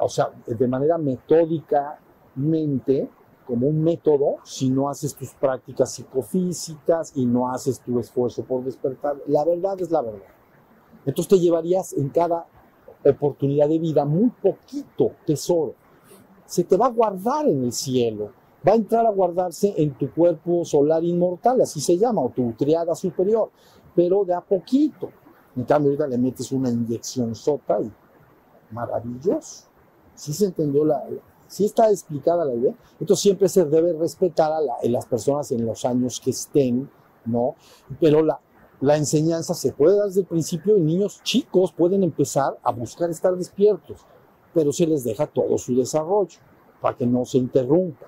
o 0.00 0.08
sea, 0.08 0.30
de 0.46 0.68
manera 0.68 0.98
metódicamente, 0.98 3.08
como 3.50 3.66
un 3.66 3.82
método, 3.82 4.36
si 4.44 4.70
no 4.70 4.88
haces 4.88 5.14
tus 5.14 5.34
prácticas 5.34 5.92
psicofísicas 5.92 7.12
y 7.16 7.26
no 7.26 7.50
haces 7.50 7.80
tu 7.80 7.98
esfuerzo 7.98 8.44
por 8.44 8.62
despertar. 8.62 9.16
La 9.26 9.44
verdad 9.44 9.80
es 9.80 9.90
la 9.90 10.02
verdad. 10.02 10.28
Entonces 11.04 11.28
te 11.28 11.40
llevarías 11.40 11.92
en 11.94 12.10
cada 12.10 12.46
oportunidad 13.04 13.68
de 13.68 13.80
vida 13.80 14.04
muy 14.04 14.30
poquito 14.30 15.12
tesoro. 15.26 15.74
Se 16.46 16.62
te 16.62 16.76
va 16.76 16.86
a 16.86 16.90
guardar 16.90 17.48
en 17.48 17.64
el 17.64 17.72
cielo 17.72 18.30
va 18.66 18.72
a 18.72 18.76
entrar 18.76 19.06
a 19.06 19.10
guardarse 19.10 19.74
en 19.76 19.94
tu 19.94 20.12
cuerpo 20.12 20.64
solar 20.64 21.02
inmortal, 21.04 21.60
así 21.60 21.80
se 21.80 21.96
llama, 21.96 22.22
o 22.22 22.30
tu 22.30 22.52
triada 22.52 22.94
superior, 22.94 23.50
pero 23.94 24.24
de 24.24 24.34
a 24.34 24.40
poquito. 24.40 25.10
En 25.56 25.64
cambio, 25.64 25.90
ahorita 25.90 26.06
le 26.06 26.18
metes 26.18 26.52
una 26.52 26.70
inyección 26.70 27.34
sota 27.34 27.80
y 27.80 27.90
maravilloso. 28.72 29.66
¿Sí 30.14 30.32
se 30.32 30.46
entendió 30.46 30.84
la, 30.84 31.02
sí 31.50 31.64
está 31.66 31.90
explicada 31.90 32.44
la 32.44 32.54
idea? 32.54 32.74
Entonces 32.98 33.22
siempre 33.22 33.48
se 33.48 33.64
debe 33.64 33.92
respetar 33.92 34.50
a, 34.52 34.60
la- 34.60 34.74
a 34.82 34.88
las 34.88 35.04
personas 35.06 35.50
en 35.52 35.66
los 35.66 35.84
años 35.84 36.20
que 36.20 36.30
estén, 36.30 36.88
¿no? 37.26 37.56
Pero 38.00 38.22
la, 38.22 38.40
la 38.80 38.96
enseñanza 38.96 39.52
se 39.52 39.72
puede 39.72 39.96
dar 39.96 40.06
desde 40.06 40.20
el 40.22 40.26
principio 40.26 40.76
y 40.76 40.80
niños 40.80 41.20
chicos 41.22 41.72
pueden 41.72 42.02
empezar 42.02 42.58
a 42.62 42.72
buscar 42.72 43.10
estar 43.10 43.36
despiertos, 43.36 44.06
pero 44.54 44.72
se 44.72 44.86
les 44.86 45.04
deja 45.04 45.26
todo 45.26 45.58
su 45.58 45.76
desarrollo 45.76 46.38
para 46.80 46.96
que 46.96 47.06
no 47.06 47.24
se 47.26 47.38
interrumpa 47.38 48.06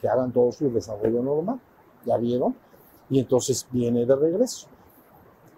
que 0.00 0.08
hagan 0.08 0.30
todo 0.32 0.52
su 0.52 0.70
desarrollo 0.70 1.22
normal. 1.22 1.60
¿Ya 2.04 2.16
vieron? 2.18 2.54
Y 3.10 3.18
entonces 3.18 3.66
viene 3.72 4.04
de 4.06 4.14
regreso. 4.14 4.68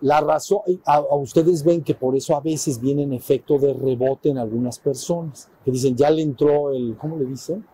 La 0.00 0.20
razón, 0.20 0.60
a, 0.84 0.96
a 0.96 1.16
ustedes 1.16 1.64
ven 1.64 1.82
que 1.82 1.94
por 1.94 2.14
eso 2.14 2.36
a 2.36 2.40
veces 2.40 2.80
viene 2.80 3.02
en 3.02 3.12
efecto 3.12 3.58
de 3.58 3.74
rebote 3.74 4.28
en 4.28 4.38
algunas 4.38 4.78
personas, 4.78 5.50
que 5.64 5.72
dicen, 5.72 5.96
ya 5.96 6.08
le 6.10 6.22
entró 6.22 6.72
el, 6.72 6.96
¿cómo 6.96 7.16
le 7.16 7.24
dicen? 7.24 7.64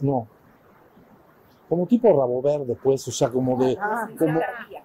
No, 0.00 0.28
como 1.68 1.86
tipo 1.86 2.08
rabo 2.08 2.40
verde, 2.42 2.76
pues, 2.80 3.06
o 3.08 3.10
sea, 3.10 3.28
como 3.28 3.56
de, 3.56 3.76
Ah, 3.80 4.08
como, 4.18 4.38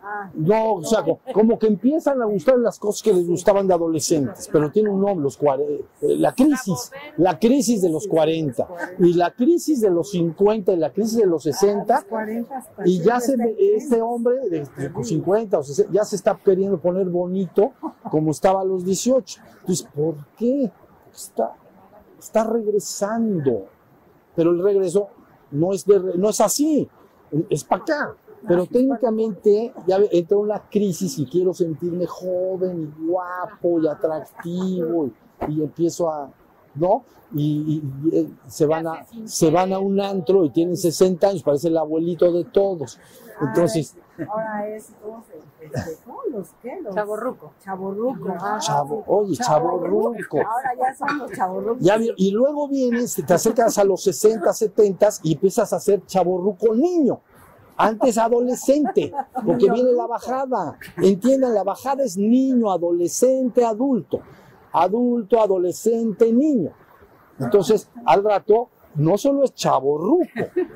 ah, 0.04 0.32
no, 0.34 0.74
o 0.74 0.84
sea, 0.84 1.04
co- 1.04 1.20
como 1.34 1.60
que 1.60 1.68
empiezan 1.68 2.22
a 2.22 2.26
gustar 2.26 2.58
las 2.58 2.80
cosas 2.80 3.04
que 3.04 3.14
les 3.14 3.28
gustaban 3.28 3.68
de 3.68 3.74
adolescentes, 3.76 4.50
pero 4.52 4.72
tiene 4.72 4.90
un 4.90 5.00
nombre, 5.02 5.24
los 5.24 5.38
eh, 5.42 5.86
la 6.18 6.34
crisis, 6.34 6.92
la 7.18 7.38
crisis 7.38 7.82
de 7.84 7.90
los 7.90 8.08
40, 8.08 8.68
y 9.00 9.14
la 9.14 9.32
crisis 9.32 9.80
de 9.82 9.92
los 9.92 10.10
50, 10.12 10.74
y 10.74 10.78
la 10.78 10.92
crisis 10.92 11.18
de 11.18 11.28
los 11.28 11.44
60, 11.44 12.04
40 12.10 12.66
y 12.86 13.00
ya 13.00 13.20
se, 13.20 13.34
está 13.34 13.46
este 13.58 14.02
hombre 14.02 14.36
de, 14.50 14.62
de 14.62 15.04
50 15.04 15.60
o 15.60 15.64
60, 15.64 15.92
ya 15.94 16.04
se 16.04 16.16
está 16.16 16.36
queriendo 16.44 16.80
poner 16.80 17.08
bonito 17.08 17.74
como 18.10 18.32
estaba 18.32 18.62
a 18.62 18.66
los 18.66 18.84
18. 18.84 19.40
Entonces, 19.62 19.88
¿por 19.94 20.16
qué? 20.38 20.72
Está, 21.14 21.54
está 22.18 22.44
regresando, 22.44 23.68
pero 24.36 24.52
el 24.52 24.64
regreso 24.64 25.10
no 25.52 25.74
es, 25.74 25.86
de, 25.86 26.00
no 26.18 26.30
es 26.30 26.42
así, 26.42 26.88
es 27.50 27.64
para 27.64 27.82
acá. 27.84 28.16
Pero 28.48 28.66
técnicamente 28.66 29.72
ya 29.86 30.00
entra 30.12 30.38
una 30.38 30.68
crisis 30.68 31.20
y 31.20 31.28
quiero 31.28 31.54
sentirme 31.54 32.08
joven 32.08 32.82
y 32.82 33.06
guapo 33.06 33.80
y 33.80 33.88
atractivo 33.88 35.12
y, 35.48 35.54
y 35.54 35.64
empiezo 35.64 36.10
a, 36.10 36.32
¿no? 36.76 37.04
Y, 37.34 37.82
y- 38.04 38.10
y, 38.12 38.18
eh, 38.18 38.30
se, 38.48 38.66
van 38.66 38.88
a, 38.88 39.06
se 39.26 39.50
van 39.52 39.72
a 39.72 39.80
un 39.80 40.00
antro 40.02 40.44
y 40.44 40.50
tienen 40.50 40.76
60 40.76 41.28
años, 41.30 41.44
parece 41.44 41.70
el 41.70 41.78
abuelito 41.78 42.32
de 42.32 42.44
todos. 42.46 43.00
Entonces, 43.42 43.96
Ahora 44.30 44.68
es, 44.68 44.90
¿cómo 45.02 45.24
se 45.24 45.98
¿cómo 46.06 46.20
los 46.32 46.50
qué? 46.62 46.80
Los 46.82 46.94
Chaborruco. 46.94 47.54
Chaborruco. 47.64 48.30
ah, 48.40 48.60
chavo, 48.60 49.04
oye, 49.08 49.36
chavorruco. 49.38 50.38
Ahora 50.38 50.72
ya 50.78 50.94
son 50.96 51.18
los 51.18 51.32
chaborrucos. 51.32 51.80
Ya 51.82 51.98
y 52.18 52.32
luego 52.32 52.68
vienes, 52.68 53.16
te 53.26 53.34
acercas 53.34 53.78
a 53.80 53.84
los 53.84 54.04
60, 54.04 54.52
70 54.54 55.10
y 55.24 55.34
empiezas 55.34 55.72
a 55.74 55.80
ser 55.80 56.06
chaborruco 56.06 56.76
niño. 56.76 57.20
Antes 57.78 58.18
adolescente, 58.20 59.12
porque 59.44 59.72
viene 59.72 59.92
la 59.94 60.06
bajada. 60.06 60.78
Entiendan, 60.98 61.56
la 61.56 61.64
bajada 61.64 62.04
es 62.04 62.16
niño, 62.18 62.70
adolescente, 62.70 63.66
adulto. 63.66 64.20
Adulto, 64.74 65.42
adolescente, 65.42 66.32
niño. 66.32 66.72
Entonces, 67.40 67.90
al 68.06 68.24
rato, 68.24 68.70
no 68.96 69.18
solo 69.18 69.44
es 69.44 69.54
chaborruco, 69.54 70.26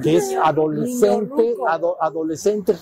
que 0.01 0.17
es 0.17 0.35
adolescente, 0.35 1.51
ruco. 1.53 1.67
ado- 1.67 1.97
adolescente 2.01 2.73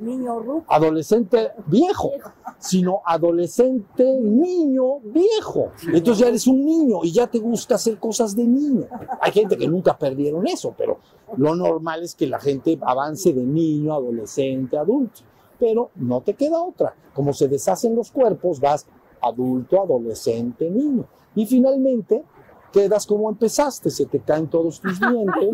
Niño 0.00 0.38
ruco. 0.40 0.64
adolescente 0.68 1.50
viejo, 1.66 2.12
sino 2.58 3.00
adolescente 3.04 4.04
niño 4.20 5.00
viejo. 5.00 5.72
Entonces 5.92 6.18
ya 6.18 6.28
eres 6.28 6.46
un 6.46 6.64
niño 6.64 7.00
y 7.02 7.12
ya 7.12 7.26
te 7.26 7.38
gusta 7.38 7.74
hacer 7.74 7.98
cosas 7.98 8.34
de 8.36 8.44
niño. 8.44 8.86
Hay 9.20 9.32
gente 9.32 9.56
que 9.58 9.66
nunca 9.68 9.98
perdieron 9.98 10.46
eso, 10.46 10.72
pero 10.78 10.98
lo 11.36 11.54
normal 11.56 12.02
es 12.04 12.14
que 12.14 12.26
la 12.28 12.38
gente 12.38 12.78
avance 12.80 13.32
de 13.32 13.42
niño, 13.42 13.92
adolescente, 13.92 14.78
adulto. 14.78 15.20
Pero 15.58 15.90
no 15.96 16.20
te 16.20 16.34
queda 16.34 16.62
otra. 16.62 16.94
Como 17.12 17.32
se 17.32 17.48
deshacen 17.48 17.96
los 17.96 18.12
cuerpos, 18.12 18.60
vas 18.60 18.86
adulto, 19.22 19.82
adolescente, 19.82 20.70
niño. 20.70 21.04
Y 21.34 21.46
finalmente 21.46 22.24
quedas 22.72 23.06
como 23.06 23.28
empezaste, 23.30 23.90
se 23.90 24.06
te 24.06 24.20
caen 24.20 24.48
todos 24.48 24.80
tus 24.80 24.98
dientes. 25.00 25.50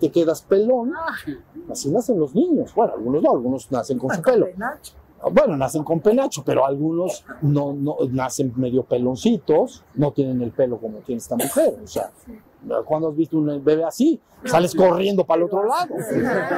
te 0.00 0.10
quedas 0.10 0.42
pelón. 0.42 0.92
Así 1.70 1.90
nacen 1.90 2.18
los 2.18 2.34
niños. 2.34 2.74
Bueno, 2.74 2.94
algunos 2.94 3.22
no, 3.22 3.30
algunos 3.30 3.70
nacen 3.70 3.98
con 3.98 4.14
su 4.14 4.22
pelo. 4.22 4.46
Bueno, 5.32 5.56
nacen 5.56 5.82
con 5.82 6.00
penacho, 6.00 6.44
pero 6.44 6.64
algunos 6.64 7.24
no, 7.42 7.72
no 7.72 7.96
nacen 8.10 8.52
medio 8.54 8.84
peloncitos, 8.84 9.84
no 9.94 10.12
tienen 10.12 10.40
el 10.42 10.52
pelo 10.52 10.78
como 10.78 10.98
tiene 10.98 11.18
esta 11.18 11.34
mujer. 11.34 11.76
O 11.82 11.86
sea, 11.88 12.10
cuando 12.84 13.08
has 13.08 13.16
visto 13.16 13.38
un 13.38 13.64
bebé 13.64 13.84
así, 13.84 14.20
sales 14.44 14.74
corriendo 14.74 15.24
para 15.24 15.38
el 15.38 15.44
otro 15.46 15.64
lado. 15.64 15.94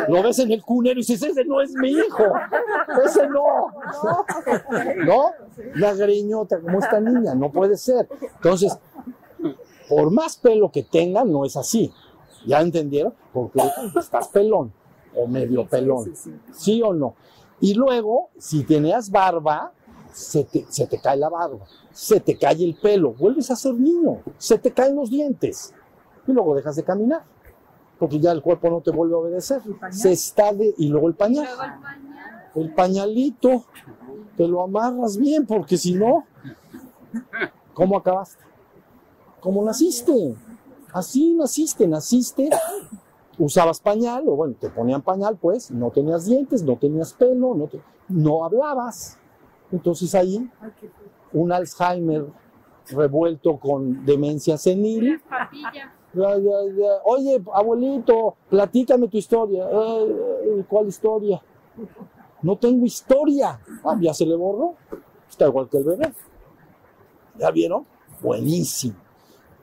Lo 0.08 0.22
ves 0.22 0.38
en 0.38 0.50
el 0.52 0.62
cunero 0.62 0.98
y 0.98 1.02
dices, 1.02 1.22
ese 1.22 1.44
no 1.44 1.60
es 1.60 1.72
mi 1.72 1.90
hijo, 1.90 2.24
ese 3.04 3.28
no. 3.28 3.72
¿No? 5.04 5.30
La 5.74 5.94
greñota 5.94 6.60
como 6.60 6.78
esta 6.78 7.00
niña, 7.00 7.34
no 7.34 7.50
puede 7.50 7.76
ser. 7.76 8.08
Entonces, 8.36 8.76
por 9.88 10.10
más 10.10 10.36
pelo 10.36 10.70
que 10.70 10.82
tengan, 10.82 11.30
no 11.30 11.44
es 11.44 11.56
así. 11.56 11.92
¿Ya 12.46 12.60
entendieron? 12.60 13.14
Porque 13.32 13.60
estás 13.98 14.28
pelón 14.28 14.72
o 15.14 15.26
medio 15.26 15.66
pelón. 15.66 16.04
Sí, 16.04 16.12
sí, 16.14 16.30
sí. 16.46 16.52
¿Sí 16.52 16.82
o 16.82 16.92
no? 16.92 17.14
Y 17.60 17.74
luego, 17.74 18.30
si 18.38 18.64
tenías 18.64 19.10
barba, 19.10 19.72
se 20.12 20.44
te, 20.44 20.64
se 20.68 20.86
te 20.86 20.98
cae 20.98 21.16
la 21.16 21.28
barba, 21.28 21.66
se 21.92 22.20
te 22.20 22.38
cae 22.38 22.64
el 22.64 22.74
pelo, 22.74 23.12
vuelves 23.12 23.50
a 23.50 23.56
ser 23.56 23.74
niño, 23.74 24.22
se 24.38 24.58
te 24.58 24.72
caen 24.72 24.96
los 24.96 25.10
dientes 25.10 25.74
y 26.26 26.32
luego 26.32 26.54
dejas 26.54 26.76
de 26.76 26.84
caminar, 26.84 27.22
porque 27.98 28.18
ya 28.20 28.32
el 28.32 28.42
cuerpo 28.42 28.70
no 28.70 28.80
te 28.80 28.90
vuelve 28.90 29.14
a 29.14 29.18
obedecer. 29.18 29.60
Se 29.90 30.12
está 30.12 30.52
de, 30.52 30.74
y 30.78 30.88
luego 30.88 31.08
el 31.08 31.14
pañal, 31.14 31.44
Luego 31.46 31.62
el 31.62 31.80
pañal. 31.80 32.50
el 32.54 32.74
pañalito, 32.74 33.64
te 34.36 34.46
lo 34.48 34.62
amarras 34.62 35.16
bien, 35.16 35.46
porque 35.46 35.76
si 35.76 35.94
no, 35.94 36.24
¿cómo 37.74 37.96
acabaste? 37.98 38.42
¿Cómo 39.40 39.64
naciste? 39.64 40.34
Así 40.92 41.34
naciste, 41.34 41.86
naciste 41.88 42.50
usabas 43.38 43.80
pañal, 43.80 44.24
o 44.28 44.36
bueno, 44.36 44.54
te 44.60 44.68
ponían 44.68 45.00
pañal, 45.00 45.38
pues, 45.40 45.70
no 45.70 45.90
tenías 45.90 46.26
dientes, 46.26 46.62
no 46.62 46.76
tenías 46.76 47.14
pelo, 47.14 47.54
no, 47.54 47.68
te- 47.68 47.80
no 48.08 48.44
hablabas. 48.44 49.16
Entonces 49.72 50.14
ahí 50.14 50.46
un 51.32 51.50
Alzheimer 51.50 52.26
revuelto 52.90 53.56
con 53.58 54.04
demencia 54.04 54.58
senil. 54.58 55.12
Las 55.12 55.22
papillas. 55.22 55.90
Oye, 57.04 57.42
abuelito, 57.52 58.36
platícame 58.48 59.08
tu 59.08 59.16
historia. 59.16 59.68
"Eh, 59.70 60.16
eh, 60.58 60.64
¿Cuál 60.68 60.88
historia? 60.88 61.40
No 62.42 62.56
tengo 62.56 62.84
historia. 62.86 63.60
Ah, 63.84 63.96
ya 64.00 64.12
se 64.14 64.26
le 64.26 64.34
borró. 64.34 64.74
Está 65.28 65.46
igual 65.46 65.68
que 65.68 65.78
el 65.78 65.84
bebé. 65.84 66.12
¿Ya 67.38 67.50
vieron? 67.50 67.86
Buenísimo. 68.22 68.96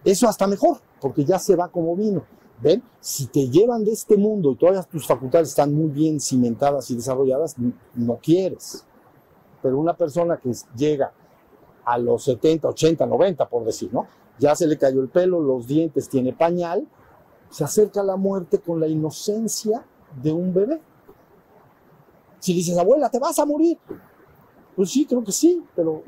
Eso 0.03 0.27
hasta 0.27 0.47
mejor, 0.47 0.77
porque 1.01 1.25
ya 1.25 1.37
se 1.39 1.55
va 1.55 1.67
como 1.67 1.95
vino. 1.95 2.23
¿Ven? 2.59 2.81
Si 2.99 3.27
te 3.27 3.49
llevan 3.49 3.83
de 3.83 3.91
este 3.91 4.17
mundo 4.17 4.51
y 4.51 4.55
todas 4.55 4.87
tus 4.87 5.05
facultades 5.05 5.49
están 5.49 5.73
muy 5.73 5.89
bien 5.91 6.19
cimentadas 6.19 6.89
y 6.89 6.95
desarrolladas, 6.95 7.55
no 7.93 8.17
quieres. 8.17 8.83
Pero 9.61 9.77
una 9.77 9.95
persona 9.95 10.37
que 10.37 10.51
llega 10.75 11.11
a 11.85 11.97
los 11.99 12.23
70, 12.23 12.67
80, 12.69 13.05
90, 13.05 13.47
por 13.47 13.63
decir, 13.63 13.93
¿no? 13.93 14.07
Ya 14.39 14.55
se 14.55 14.67
le 14.67 14.77
cayó 14.77 15.01
el 15.01 15.09
pelo, 15.09 15.41
los 15.41 15.67
dientes, 15.67 16.09
tiene 16.09 16.33
pañal, 16.33 16.87
se 17.49 17.63
acerca 17.63 18.01
a 18.01 18.03
la 18.03 18.15
muerte 18.15 18.59
con 18.59 18.79
la 18.79 18.87
inocencia 18.87 19.83
de 20.21 20.31
un 20.31 20.53
bebé. 20.53 20.81
Si 22.39 22.53
dices, 22.53 22.77
abuela, 22.77 23.09
te 23.09 23.19
vas 23.19 23.39
a 23.39 23.45
morir. 23.45 23.77
Pues 24.75 24.91
sí, 24.91 25.05
creo 25.05 25.23
que 25.23 25.31
sí, 25.31 25.63
pero 25.75 26.03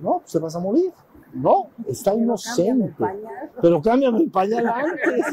no, 0.00 0.18
pues 0.20 0.32
te 0.32 0.38
vas 0.38 0.56
a 0.56 0.58
morir. 0.58 0.92
No, 1.34 1.70
está 1.86 2.12
Pero 2.12 2.22
inocente. 2.22 2.94
Pero 3.60 3.80
cámbiame 3.80 4.18
el 4.20 4.30
pañal 4.30 4.66
antes. 4.66 5.26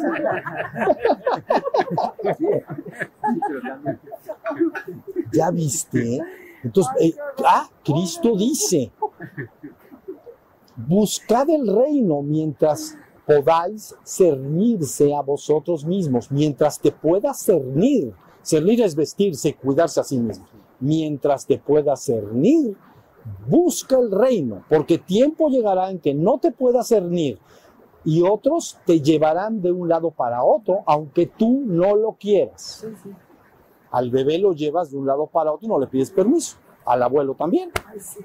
¿Ya 5.32 5.52
viste? 5.52 6.22
Entonces, 6.64 6.94
eh, 7.02 7.16
ah, 7.46 7.70
Cristo 7.84 8.36
dice, 8.36 8.92
buscad 10.88 11.50
el 11.50 11.68
reino 11.68 12.22
mientras 12.22 12.98
podáis 13.26 13.96
cernirse 14.04 15.14
a 15.14 15.22
vosotros 15.22 15.86
mismos, 15.86 16.32
mientras 16.32 16.80
te 16.80 16.92
puedas 16.92 17.44
cernir. 17.44 18.14
Cernir 18.42 18.82
es 18.82 18.96
vestirse, 18.96 19.54
cuidarse 19.56 20.00
a 20.00 20.04
sí 20.04 20.18
mismo. 20.18 20.46
Mientras 20.80 21.46
te 21.46 21.58
puedas 21.58 22.04
cernir, 22.04 22.76
busca 23.48 24.00
el 24.00 24.10
reino, 24.12 24.64
porque 24.70 24.98
tiempo 24.98 25.50
llegará 25.50 25.92
en 25.92 26.00
que 26.00 26.14
no 26.14 26.40
te 26.40 26.52
puedas 26.52 26.88
cernir 26.88 27.38
y 28.06 28.22
otros 28.22 28.78
te 28.86 29.02
llevarán 29.02 29.62
de 29.62 29.72
un 29.72 29.90
lado 29.90 30.12
para 30.12 30.44
otro, 30.44 30.80
aunque 30.86 31.28
tú 31.28 31.64
no 31.66 31.96
lo 31.96 32.14
quieras. 32.14 32.80
Sí, 32.82 32.88
sí. 33.04 33.10
Al 33.92 34.10
bebé 34.10 34.38
lo 34.38 34.54
llevas 34.54 34.92
de 34.92 34.98
un 34.98 35.06
lado 35.06 35.28
para 35.28 35.52
otro 35.52 35.66
y 35.66 35.70
no 35.70 35.80
le 35.80 35.88
pides 35.88 36.12
permiso. 36.12 36.58
Al 36.86 37.04
abuelo 37.04 37.36
también. 37.36 37.72
Ay, 37.86 38.00
sí. 38.00 38.20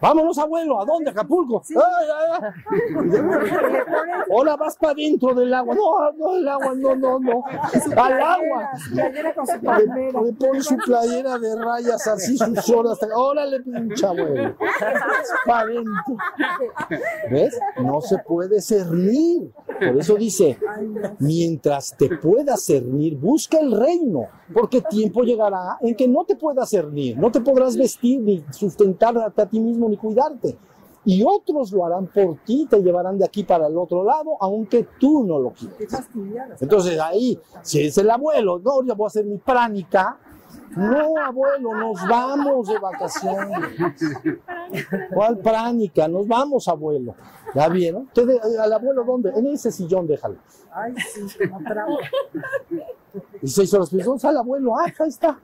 Vámonos, 0.00 0.38
abuelo. 0.38 0.80
¿A 0.80 0.84
dónde? 0.84 1.10
¿Acapulco? 1.10 1.62
Sí. 1.64 1.74
Ay, 1.76 2.06
ay, 2.16 2.40
ay. 2.42 3.20
Ahora 4.30 4.56
vas 4.56 4.76
para 4.76 4.94
dentro 4.94 5.34
del 5.34 5.52
agua. 5.52 5.74
No, 5.74 6.12
no, 6.12 6.36
el 6.36 6.48
agua, 6.48 6.74
no, 6.74 6.94
no, 6.94 7.18
no. 7.18 7.44
Al 7.96 8.20
agua. 8.20 8.70
Le, 8.92 9.12
le 9.12 10.32
pone 10.32 10.62
su 10.62 10.76
playera 10.76 11.38
de 11.38 11.56
rayas 11.56 12.06
así, 12.06 12.36
sus 12.36 12.70
horas. 12.70 12.98
Órale, 13.14 13.60
pinche 13.60 14.06
abuelo. 14.06 14.54
Para 15.46 15.60
adentro. 15.60 16.16
¿Ves? 17.30 17.58
No 17.82 18.00
se 18.00 18.18
puede 18.18 18.60
cernir. 18.60 19.52
Por 19.66 19.98
eso 19.98 20.16
dice, 20.16 20.58
mientras 21.18 21.94
te 21.96 22.16
puedas 22.16 22.64
cernir, 22.64 23.16
busca 23.16 23.58
el 23.58 23.72
reino, 23.72 24.26
porque 24.52 24.80
tiempo 24.80 25.22
llegará 25.22 25.78
en 25.80 25.94
que 25.94 26.08
no 26.08 26.24
te 26.24 26.34
puedas 26.34 26.70
cernir, 26.70 27.16
no 27.16 27.30
te 27.30 27.40
podrás 27.40 27.76
vestir, 27.76 28.20
ni 28.20 28.44
sustentarte 28.50 29.40
a 29.40 29.46
ti 29.46 29.60
mismo, 29.60 29.87
ni 29.88 29.96
cuidarte. 29.96 30.56
Y 31.04 31.24
otros 31.24 31.72
lo 31.72 31.86
harán 31.86 32.06
por 32.08 32.38
ti, 32.44 32.66
te 32.68 32.82
llevarán 32.82 33.18
de 33.18 33.24
aquí 33.24 33.42
para 33.42 33.66
el 33.66 33.78
otro 33.78 34.04
lado, 34.04 34.36
aunque 34.40 34.86
tú 35.00 35.24
no 35.24 35.38
lo 35.38 35.52
quieras. 35.52 36.06
Entonces 36.60 37.00
ahí, 37.00 37.38
si 37.62 37.86
es 37.86 37.96
el 37.96 38.10
abuelo, 38.10 38.58
no, 38.58 38.82
voy 38.94 39.04
a 39.04 39.06
hacer 39.06 39.24
mi 39.24 39.38
pránica. 39.38 40.18
No, 40.76 41.16
abuelo, 41.24 41.74
nos 41.74 42.06
vamos 42.08 42.68
de 42.68 42.78
vacaciones. 42.78 43.68
¿Cuál 45.12 45.38
pránica? 45.38 46.06
Nos 46.08 46.26
vamos, 46.28 46.68
abuelo. 46.68 47.14
¿Ya 47.54 47.68
vieron? 47.68 48.02
Entonces, 48.14 48.58
¿Al 48.58 48.72
abuelo 48.72 49.04
dónde? 49.04 49.30
En 49.30 49.46
ese 49.46 49.72
sillón 49.72 50.06
déjalo. 50.06 50.36
Ay, 50.72 50.94
sí, 51.12 51.26
atrás. 51.52 51.88
Y 53.42 53.48
seis 53.48 53.72
horas 53.74 53.88
después, 53.90 54.04
¿dónde 54.04 54.16
está 54.18 54.30
el 54.30 54.36
abuelo? 54.36 54.74
Ah, 54.76 54.84
ahí 54.98 55.08
está. 55.08 55.38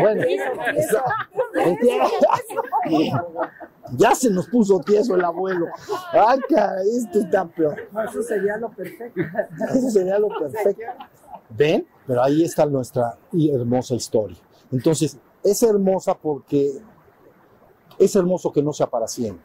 Bueno, 0.00 0.22
está- 0.76 1.04
ya 3.96 4.14
se 4.14 4.30
nos 4.30 4.48
puso 4.48 4.80
tieso 4.80 5.14
el 5.14 5.24
abuelo. 5.24 5.66
Ay, 6.12 6.40
caray, 6.48 6.86
este 6.96 7.20
está 7.20 7.46
peor. 7.46 7.76
No, 7.92 8.02
eso 8.02 8.22
sería 8.22 8.56
lo 8.58 8.68
perfecto. 8.70 9.20
Eso 9.74 9.90
sería 9.90 10.18
lo 10.18 10.28
perfecto. 10.28 10.82
¿Ven? 11.50 11.86
Pero 12.06 12.22
ahí 12.22 12.42
está 12.42 12.66
nuestra 12.66 13.18
hermosa 13.32 13.94
historia. 13.94 14.38
Entonces, 14.70 15.18
es 15.42 15.62
hermosa 15.62 16.14
porque 16.14 16.78
es 17.98 18.16
hermoso 18.16 18.52
que 18.52 18.62
no 18.62 18.72
sea 18.72 18.88
para 18.88 19.06
siempre. 19.06 19.44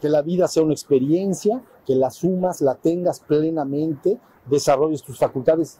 Que 0.00 0.08
la 0.08 0.22
vida 0.22 0.48
sea 0.48 0.62
una 0.62 0.72
experiencia, 0.72 1.62
que 1.86 1.94
la 1.94 2.10
sumas, 2.10 2.60
la 2.60 2.74
tengas 2.74 3.20
plenamente, 3.20 4.18
desarrolles 4.46 5.02
tus 5.02 5.18
facultades, 5.18 5.78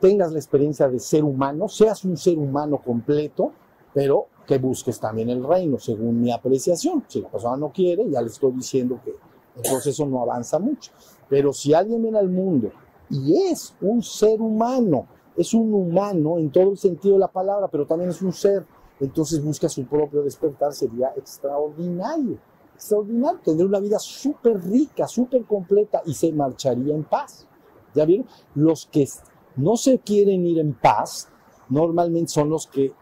tengas 0.00 0.32
la 0.32 0.38
experiencia 0.38 0.88
de 0.88 1.00
ser 1.00 1.24
humano, 1.24 1.68
seas 1.68 2.04
un 2.04 2.16
ser 2.16 2.38
humano 2.38 2.80
completo, 2.84 3.52
pero 3.94 4.26
que 4.46 4.58
busques 4.58 5.00
también 5.00 5.30
el 5.30 5.42
reino, 5.42 5.78
según 5.78 6.20
mi 6.20 6.30
apreciación. 6.30 7.04
Si 7.08 7.20
la 7.20 7.28
persona 7.28 7.56
no 7.56 7.72
quiere, 7.72 8.08
ya 8.08 8.20
le 8.20 8.28
estoy 8.28 8.52
diciendo 8.52 9.00
que 9.04 9.10
el 9.10 9.62
proceso 9.62 10.06
no 10.06 10.22
avanza 10.22 10.58
mucho. 10.58 10.92
Pero 11.28 11.52
si 11.52 11.74
alguien 11.74 12.02
viene 12.02 12.18
al 12.18 12.28
mundo 12.28 12.70
y 13.10 13.36
es 13.42 13.74
un 13.80 14.02
ser 14.02 14.40
humano, 14.40 15.06
es 15.36 15.54
un 15.54 15.72
humano 15.72 16.38
en 16.38 16.50
todo 16.50 16.70
el 16.70 16.78
sentido 16.78 17.14
de 17.14 17.20
la 17.20 17.28
palabra, 17.32 17.68
pero 17.68 17.86
también 17.86 18.10
es 18.10 18.22
un 18.22 18.32
ser, 18.32 18.66
entonces 19.00 19.42
busca 19.42 19.68
su 19.68 19.84
propio 19.84 20.22
despertar, 20.22 20.72
sería 20.72 21.12
extraordinario, 21.16 22.38
extraordinario, 22.74 23.40
tendría 23.44 23.66
una 23.66 23.80
vida 23.80 23.98
súper 23.98 24.62
rica, 24.62 25.06
súper 25.06 25.44
completa 25.44 26.02
y 26.06 26.14
se 26.14 26.32
marcharía 26.32 26.94
en 26.94 27.04
paz. 27.04 27.46
¿Ya 27.94 28.04
vieron? 28.04 28.26
Los 28.54 28.86
que 28.86 29.08
no 29.56 29.76
se 29.76 29.98
quieren 29.98 30.46
ir 30.46 30.58
en 30.58 30.74
paz, 30.74 31.28
normalmente 31.68 32.30
son 32.30 32.50
los 32.50 32.66
que 32.66 32.92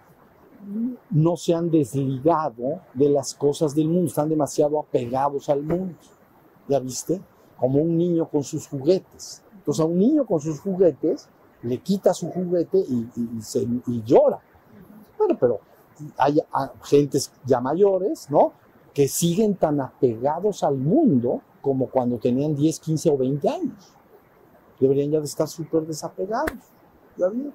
no 1.11 1.37
se 1.37 1.55
han 1.55 1.71
desligado 1.71 2.81
de 2.95 3.09
las 3.09 3.35
cosas 3.35 3.75
del 3.75 3.89
mundo, 3.89 4.07
están 4.07 4.29
demasiado 4.29 4.79
apegados 4.79 5.49
al 5.49 5.63
mundo. 5.63 5.97
¿Ya 6.69 6.79
viste? 6.79 7.21
Como 7.59 7.81
un 7.81 7.97
niño 7.97 8.29
con 8.29 8.43
sus 8.43 8.67
juguetes. 8.67 9.44
Entonces 9.65 9.83
a 9.83 9.87
un 9.87 9.99
niño 9.99 10.27
con 10.27 10.41
sus 10.41 10.61
juguetes 10.61 11.27
le 11.63 11.79
quita 11.79 12.13
su 12.13 12.31
juguete 12.31 12.79
y, 12.79 14.03
llora. 14.05 14.39
Bueno, 15.17 15.39
pero 15.41 15.61
hay 16.19 16.39
gentes 16.83 17.33
ya 17.47 17.63
mayores, 17.63 18.31
¿no? 18.31 18.53
Que 18.93 19.09
siguen 19.09 19.55
tan 19.55 19.81
apegados 19.81 20.63
al 20.63 20.77
mundo 20.77 21.41
como 21.63 21.89
cuando 21.89 22.19
tenían 22.19 22.55
10, 22.55 22.79
15 22.79 23.11
o 23.11 23.17
20 23.17 23.49
años. 23.49 23.95
Deberían 24.79 25.13
ya 25.13 25.19
estar 25.21 25.49
súper 25.49 25.87
desapegados. 25.87 26.53
¿Ya 27.17 27.29
vieron? 27.29 27.55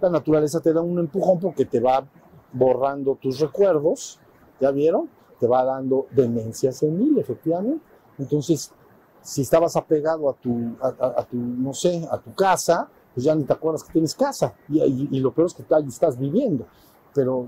La 0.00 0.10
naturaleza 0.10 0.58
te 0.58 0.72
da 0.72 0.80
un 0.80 0.98
empujón 0.98 1.38
porque 1.38 1.64
te 1.64 1.78
va 1.78 2.04
borrando 2.52 3.14
tus 3.14 3.38
recuerdos, 3.38 4.18
¿ya 4.60 4.72
vieron? 4.72 5.08
Te 5.38 5.46
va 5.46 5.64
dando 5.64 6.06
demencia 6.10 6.72
senil, 6.72 7.18
efectivamente. 7.18 7.84
Entonces, 8.18 8.72
si 9.22 9.42
estabas 9.42 9.76
apegado 9.76 10.28
a 10.30 10.34
tu, 10.34 10.76
a, 10.80 10.88
a- 10.88 11.20
a 11.20 11.24
tu, 11.24 11.36
no 11.36 11.72
sé, 11.74 12.06
a 12.10 12.18
tu 12.18 12.34
casa, 12.34 12.88
pues 13.14 13.24
ya 13.24 13.34
ni 13.34 13.44
te 13.44 13.52
acuerdas 13.52 13.84
que 13.84 13.92
tienes 13.92 14.14
casa. 14.14 14.54
Y, 14.68 14.80
y- 14.82 15.08
y 15.12 15.20
lo 15.20 15.32
peor 15.32 15.46
es 15.48 15.54
que 15.54 15.64
ahí 15.74 15.86
estás 15.88 16.18
viviendo. 16.18 16.66
Pero 17.14 17.46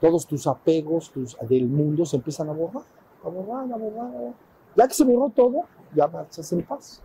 todos 0.00 0.26
tus 0.26 0.46
apegos 0.46 1.10
tus, 1.10 1.36
del 1.48 1.66
mundo 1.68 2.04
se 2.04 2.16
empiezan 2.16 2.48
a 2.50 2.52
borrar, 2.52 2.82
a 3.24 3.28
borrar, 3.28 3.72
a 3.72 3.76
borrar. 3.76 4.34
Ya 4.76 4.86
que 4.86 4.94
se 4.94 5.04
borró 5.04 5.30
todo, 5.30 5.62
ya 5.94 6.06
marchas 6.06 6.52
en 6.52 6.62
paz. 6.62 7.02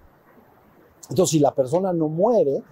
Entonces, 1.10 1.32
si 1.32 1.40
la 1.40 1.54
persona 1.54 1.94
no 1.94 2.08
muere 2.10 2.64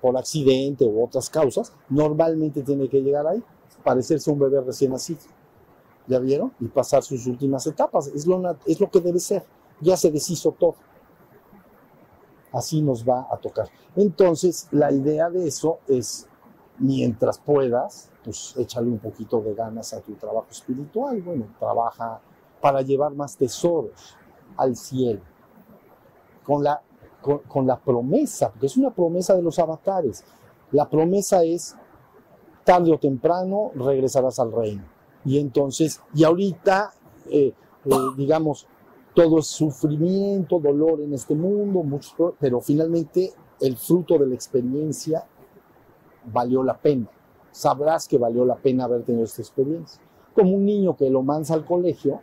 por 0.00 0.16
accidente 0.16 0.84
u 0.84 1.04
otras 1.04 1.30
causas, 1.30 1.72
normalmente 1.88 2.62
tiene 2.62 2.88
que 2.88 3.00
llegar 3.00 3.26
ahí, 3.26 3.42
parecerse 3.84 4.30
un 4.30 4.38
bebé 4.38 4.60
recién 4.60 4.92
nacido. 4.92 5.20
¿Ya 6.06 6.18
vieron? 6.18 6.52
Y 6.60 6.66
pasar 6.66 7.02
sus 7.02 7.26
últimas 7.26 7.66
etapas. 7.66 8.08
Es 8.08 8.26
lo, 8.26 8.56
es 8.66 8.80
lo 8.80 8.90
que 8.90 9.00
debe 9.00 9.20
ser. 9.20 9.44
Ya 9.80 9.96
se 9.96 10.10
deshizo 10.10 10.52
todo. 10.52 10.76
Así 12.52 12.82
nos 12.82 13.08
va 13.08 13.26
a 13.30 13.36
tocar. 13.38 13.68
Entonces, 13.96 14.68
la 14.70 14.92
idea 14.92 15.30
de 15.30 15.48
eso 15.48 15.78
es, 15.88 16.28
mientras 16.78 17.38
puedas, 17.38 18.10
pues 18.24 18.54
échale 18.56 18.88
un 18.88 18.98
poquito 18.98 19.40
de 19.40 19.54
ganas 19.54 19.92
a 19.94 20.00
tu 20.00 20.14
trabajo 20.14 20.48
espiritual. 20.50 21.22
Bueno, 21.22 21.46
trabaja 21.58 22.20
para 22.60 22.82
llevar 22.82 23.14
más 23.14 23.36
tesoros 23.36 24.16
al 24.56 24.76
cielo. 24.76 25.20
Con 26.44 26.62
la, 26.62 26.82
con, 27.20 27.66
la 27.66 27.78
promesa, 27.78 28.50
porque 28.50 28.66
es 28.66 28.76
una 28.76 28.90
promesa 28.90 29.34
de 29.34 29.42
los 29.42 29.58
avatares. 29.58 30.24
La 30.72 30.88
promesa 30.88 31.44
es, 31.44 31.76
tarde 32.64 32.92
o 32.92 32.98
temprano 32.98 33.70
regresarás 33.74 34.38
al 34.38 34.52
reino. 34.52 34.84
Y 35.24 35.38
entonces, 35.38 36.00
y 36.14 36.24
ahorita, 36.24 36.92
eh, 37.30 37.52
eh, 37.84 37.90
digamos, 38.16 38.66
todo 39.14 39.38
es 39.38 39.46
sufrimiento, 39.46 40.58
dolor 40.58 41.00
en 41.00 41.12
este 41.14 41.34
mundo, 41.34 41.82
muchos 41.82 42.14
pro- 42.14 42.34
pero 42.40 42.60
finalmente 42.60 43.32
el 43.60 43.76
fruto 43.76 44.18
de 44.18 44.26
la 44.26 44.34
experiencia 44.34 45.26
valió 46.32 46.62
la 46.62 46.76
pena. 46.78 47.08
Sabrás 47.50 48.08
que 48.08 48.18
valió 48.18 48.44
la 48.44 48.56
pena 48.56 48.84
haber 48.84 49.02
tenido 49.02 49.24
esta 49.24 49.42
experiencia. 49.42 50.00
Como 50.34 50.52
un 50.56 50.64
niño 50.64 50.96
que 50.96 51.10
lo 51.10 51.22
mansa 51.22 51.54
al 51.54 51.64
colegio, 51.66 52.20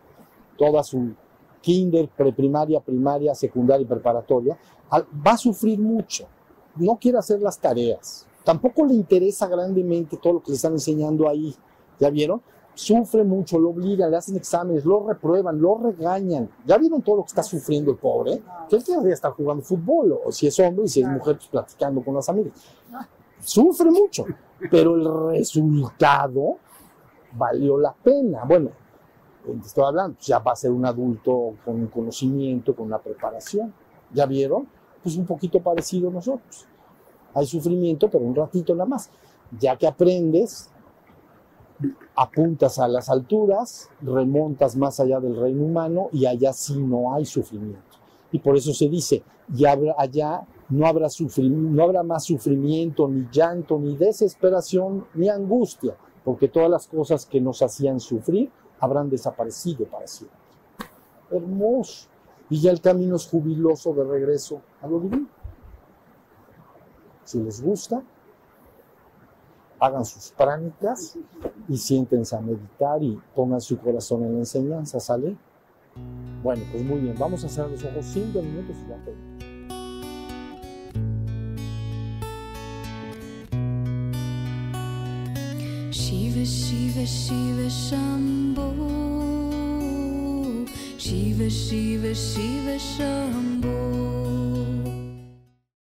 toda 0.58 0.84
su 0.84 1.14
kinder, 1.62 2.10
preprimaria, 2.10 2.80
primaria, 2.80 3.36
secundaria 3.36 3.84
y 3.84 3.88
preparatoria, 3.88 4.58
va 4.92 5.32
a 5.32 5.38
sufrir 5.38 5.78
mucho. 5.80 6.26
No 6.76 6.98
quiere 6.98 7.18
hacer 7.20 7.42
las 7.42 7.60
tareas. 7.60 8.26
Tampoco 8.44 8.86
le 8.86 8.96
interesa 8.96 9.48
grandemente 9.48 10.18
todo 10.18 10.34
lo 10.34 10.42
que 10.42 10.52
le 10.52 10.56
están 10.56 10.74
enseñando 10.74 11.30
ahí. 11.30 11.54
¿Ya 12.00 12.10
vieron? 12.10 12.42
Sufre 12.74 13.24
mucho, 13.24 13.60
lo 13.60 13.72
obligan, 13.72 14.10
le 14.10 14.18
hacen 14.18 14.38
exámenes, 14.38 14.86
lo 14.86 15.06
reprueban, 15.06 15.60
lo 15.60 15.78
regañan. 15.78 16.50
¿Ya 16.66 16.78
vieron 16.78 17.02
todo 17.02 17.18
lo 17.18 17.24
que 17.24 17.30
está 17.30 17.44
sufriendo 17.44 17.92
el 17.92 17.98
pobre? 17.98 18.42
Que 18.70 18.78
él 18.78 18.84
querría 18.84 19.14
estar 19.14 19.34
jugando 19.34 19.64
fútbol, 19.64 20.18
o 20.26 20.32
si 20.32 20.48
es 20.48 20.58
hombre 20.60 20.86
y 20.86 20.88
si 20.88 21.02
es 21.02 21.08
mujer, 21.08 21.36
pues 21.36 21.48
platicando 21.50 22.02
con 22.02 22.16
las 22.16 22.30
amigas. 22.30 22.54
Sufre 23.42 23.92
mucho, 23.92 24.26
pero 24.72 24.96
el 24.96 25.38
resultado 25.38 26.58
valió 27.34 27.78
la 27.78 27.94
pena. 27.94 28.44
Bueno, 28.46 28.70
estoy 29.64 29.84
hablando, 29.86 30.16
pues 30.16 30.28
ya 30.28 30.40
va 30.40 30.54
a 30.54 30.56
ser 30.56 30.72
un 30.72 30.86
adulto 30.86 31.56
con 31.66 31.76
un 31.76 31.88
conocimiento, 31.88 32.76
con 32.76 32.88
una 32.88 33.00
preparación. 33.00 33.74
¿Ya 34.14 34.26
vieron? 34.26 34.68
Pues 35.04 35.16
un 35.18 35.26
poquito 35.26 35.62
parecido 35.62 36.10
a 36.10 36.14
nosotros. 36.14 36.66
Hay 37.34 37.46
sufrimiento, 37.46 38.10
pero 38.10 38.24
un 38.24 38.36
ratito 38.36 38.74
nada 38.74 38.90
más. 38.90 39.10
Ya 39.60 39.76
que 39.76 39.88
aprendes, 39.88 40.70
apuntas 42.16 42.80
a 42.80 42.88
las 42.88 43.10
alturas, 43.10 43.90
remontas 44.02 44.76
más 44.76 45.00
allá 45.00 45.20
del 45.20 45.36
reino 45.40 45.64
humano 45.64 46.10
y 46.12 46.26
allá 46.26 46.54
sí 46.54 46.78
no 46.82 47.14
hay 47.14 47.26
sufrimiento. 47.26 47.98
Y 48.32 48.40
por 48.40 48.58
eso 48.58 48.74
se 48.74 48.88
dice, 48.90 49.24
y 49.56 49.66
habrá- 49.66 49.96
allá 49.98 50.46
no 50.70 50.86
habrá, 50.86 51.08
no 51.40 51.84
habrá 51.84 52.04
más 52.04 52.26
sufrimiento, 52.26 53.08
ni 53.08 53.28
llanto, 53.32 53.80
ni 53.80 53.96
desesperación, 53.96 55.06
ni 55.16 55.30
angustia, 55.30 55.96
porque 56.24 56.48
todas 56.48 56.70
las 56.70 56.88
cosas 56.88 57.26
que 57.26 57.42
nos 57.42 57.62
hacían 57.62 58.00
sufrir 58.00 58.52
habrán 58.80 59.10
desaparecido 59.10 59.86
para 59.86 60.06
siempre. 60.06 60.38
Hermoso. 61.32 62.08
Y 62.50 62.60
ya 62.62 62.72
el 62.72 62.82
camino 62.82 63.16
es 63.16 63.28
jubiloso 63.28 63.94
de 63.94 64.04
regreso 64.04 64.62
a 64.82 64.88
lo 64.88 65.00
divino. 65.00 65.28
Si 67.24 67.40
les 67.42 67.62
gusta, 67.62 68.02
hagan 69.80 70.06
sus 70.06 70.32
prácticas 70.32 71.18
y 71.68 71.78
siéntense 71.78 72.36
a 72.36 72.42
meditar 72.42 73.02
y 73.02 73.20
pongan 73.36 73.62
su 73.62 73.78
corazón 73.78 74.24
en 74.24 74.34
la 74.34 74.40
enseñanza, 74.40 75.00
¿sale? 75.00 75.38
Bueno, 76.44 76.64
pues 76.72 76.84
muy 76.84 77.00
bien, 77.00 77.16
vamos 77.18 77.44
a 77.44 77.50
cerrar 77.50 77.72
los 77.72 77.84
ojos 77.84 78.06
cinco 78.06 78.42
minutos 78.42 78.76
y 78.86 78.90
ya 78.90 78.98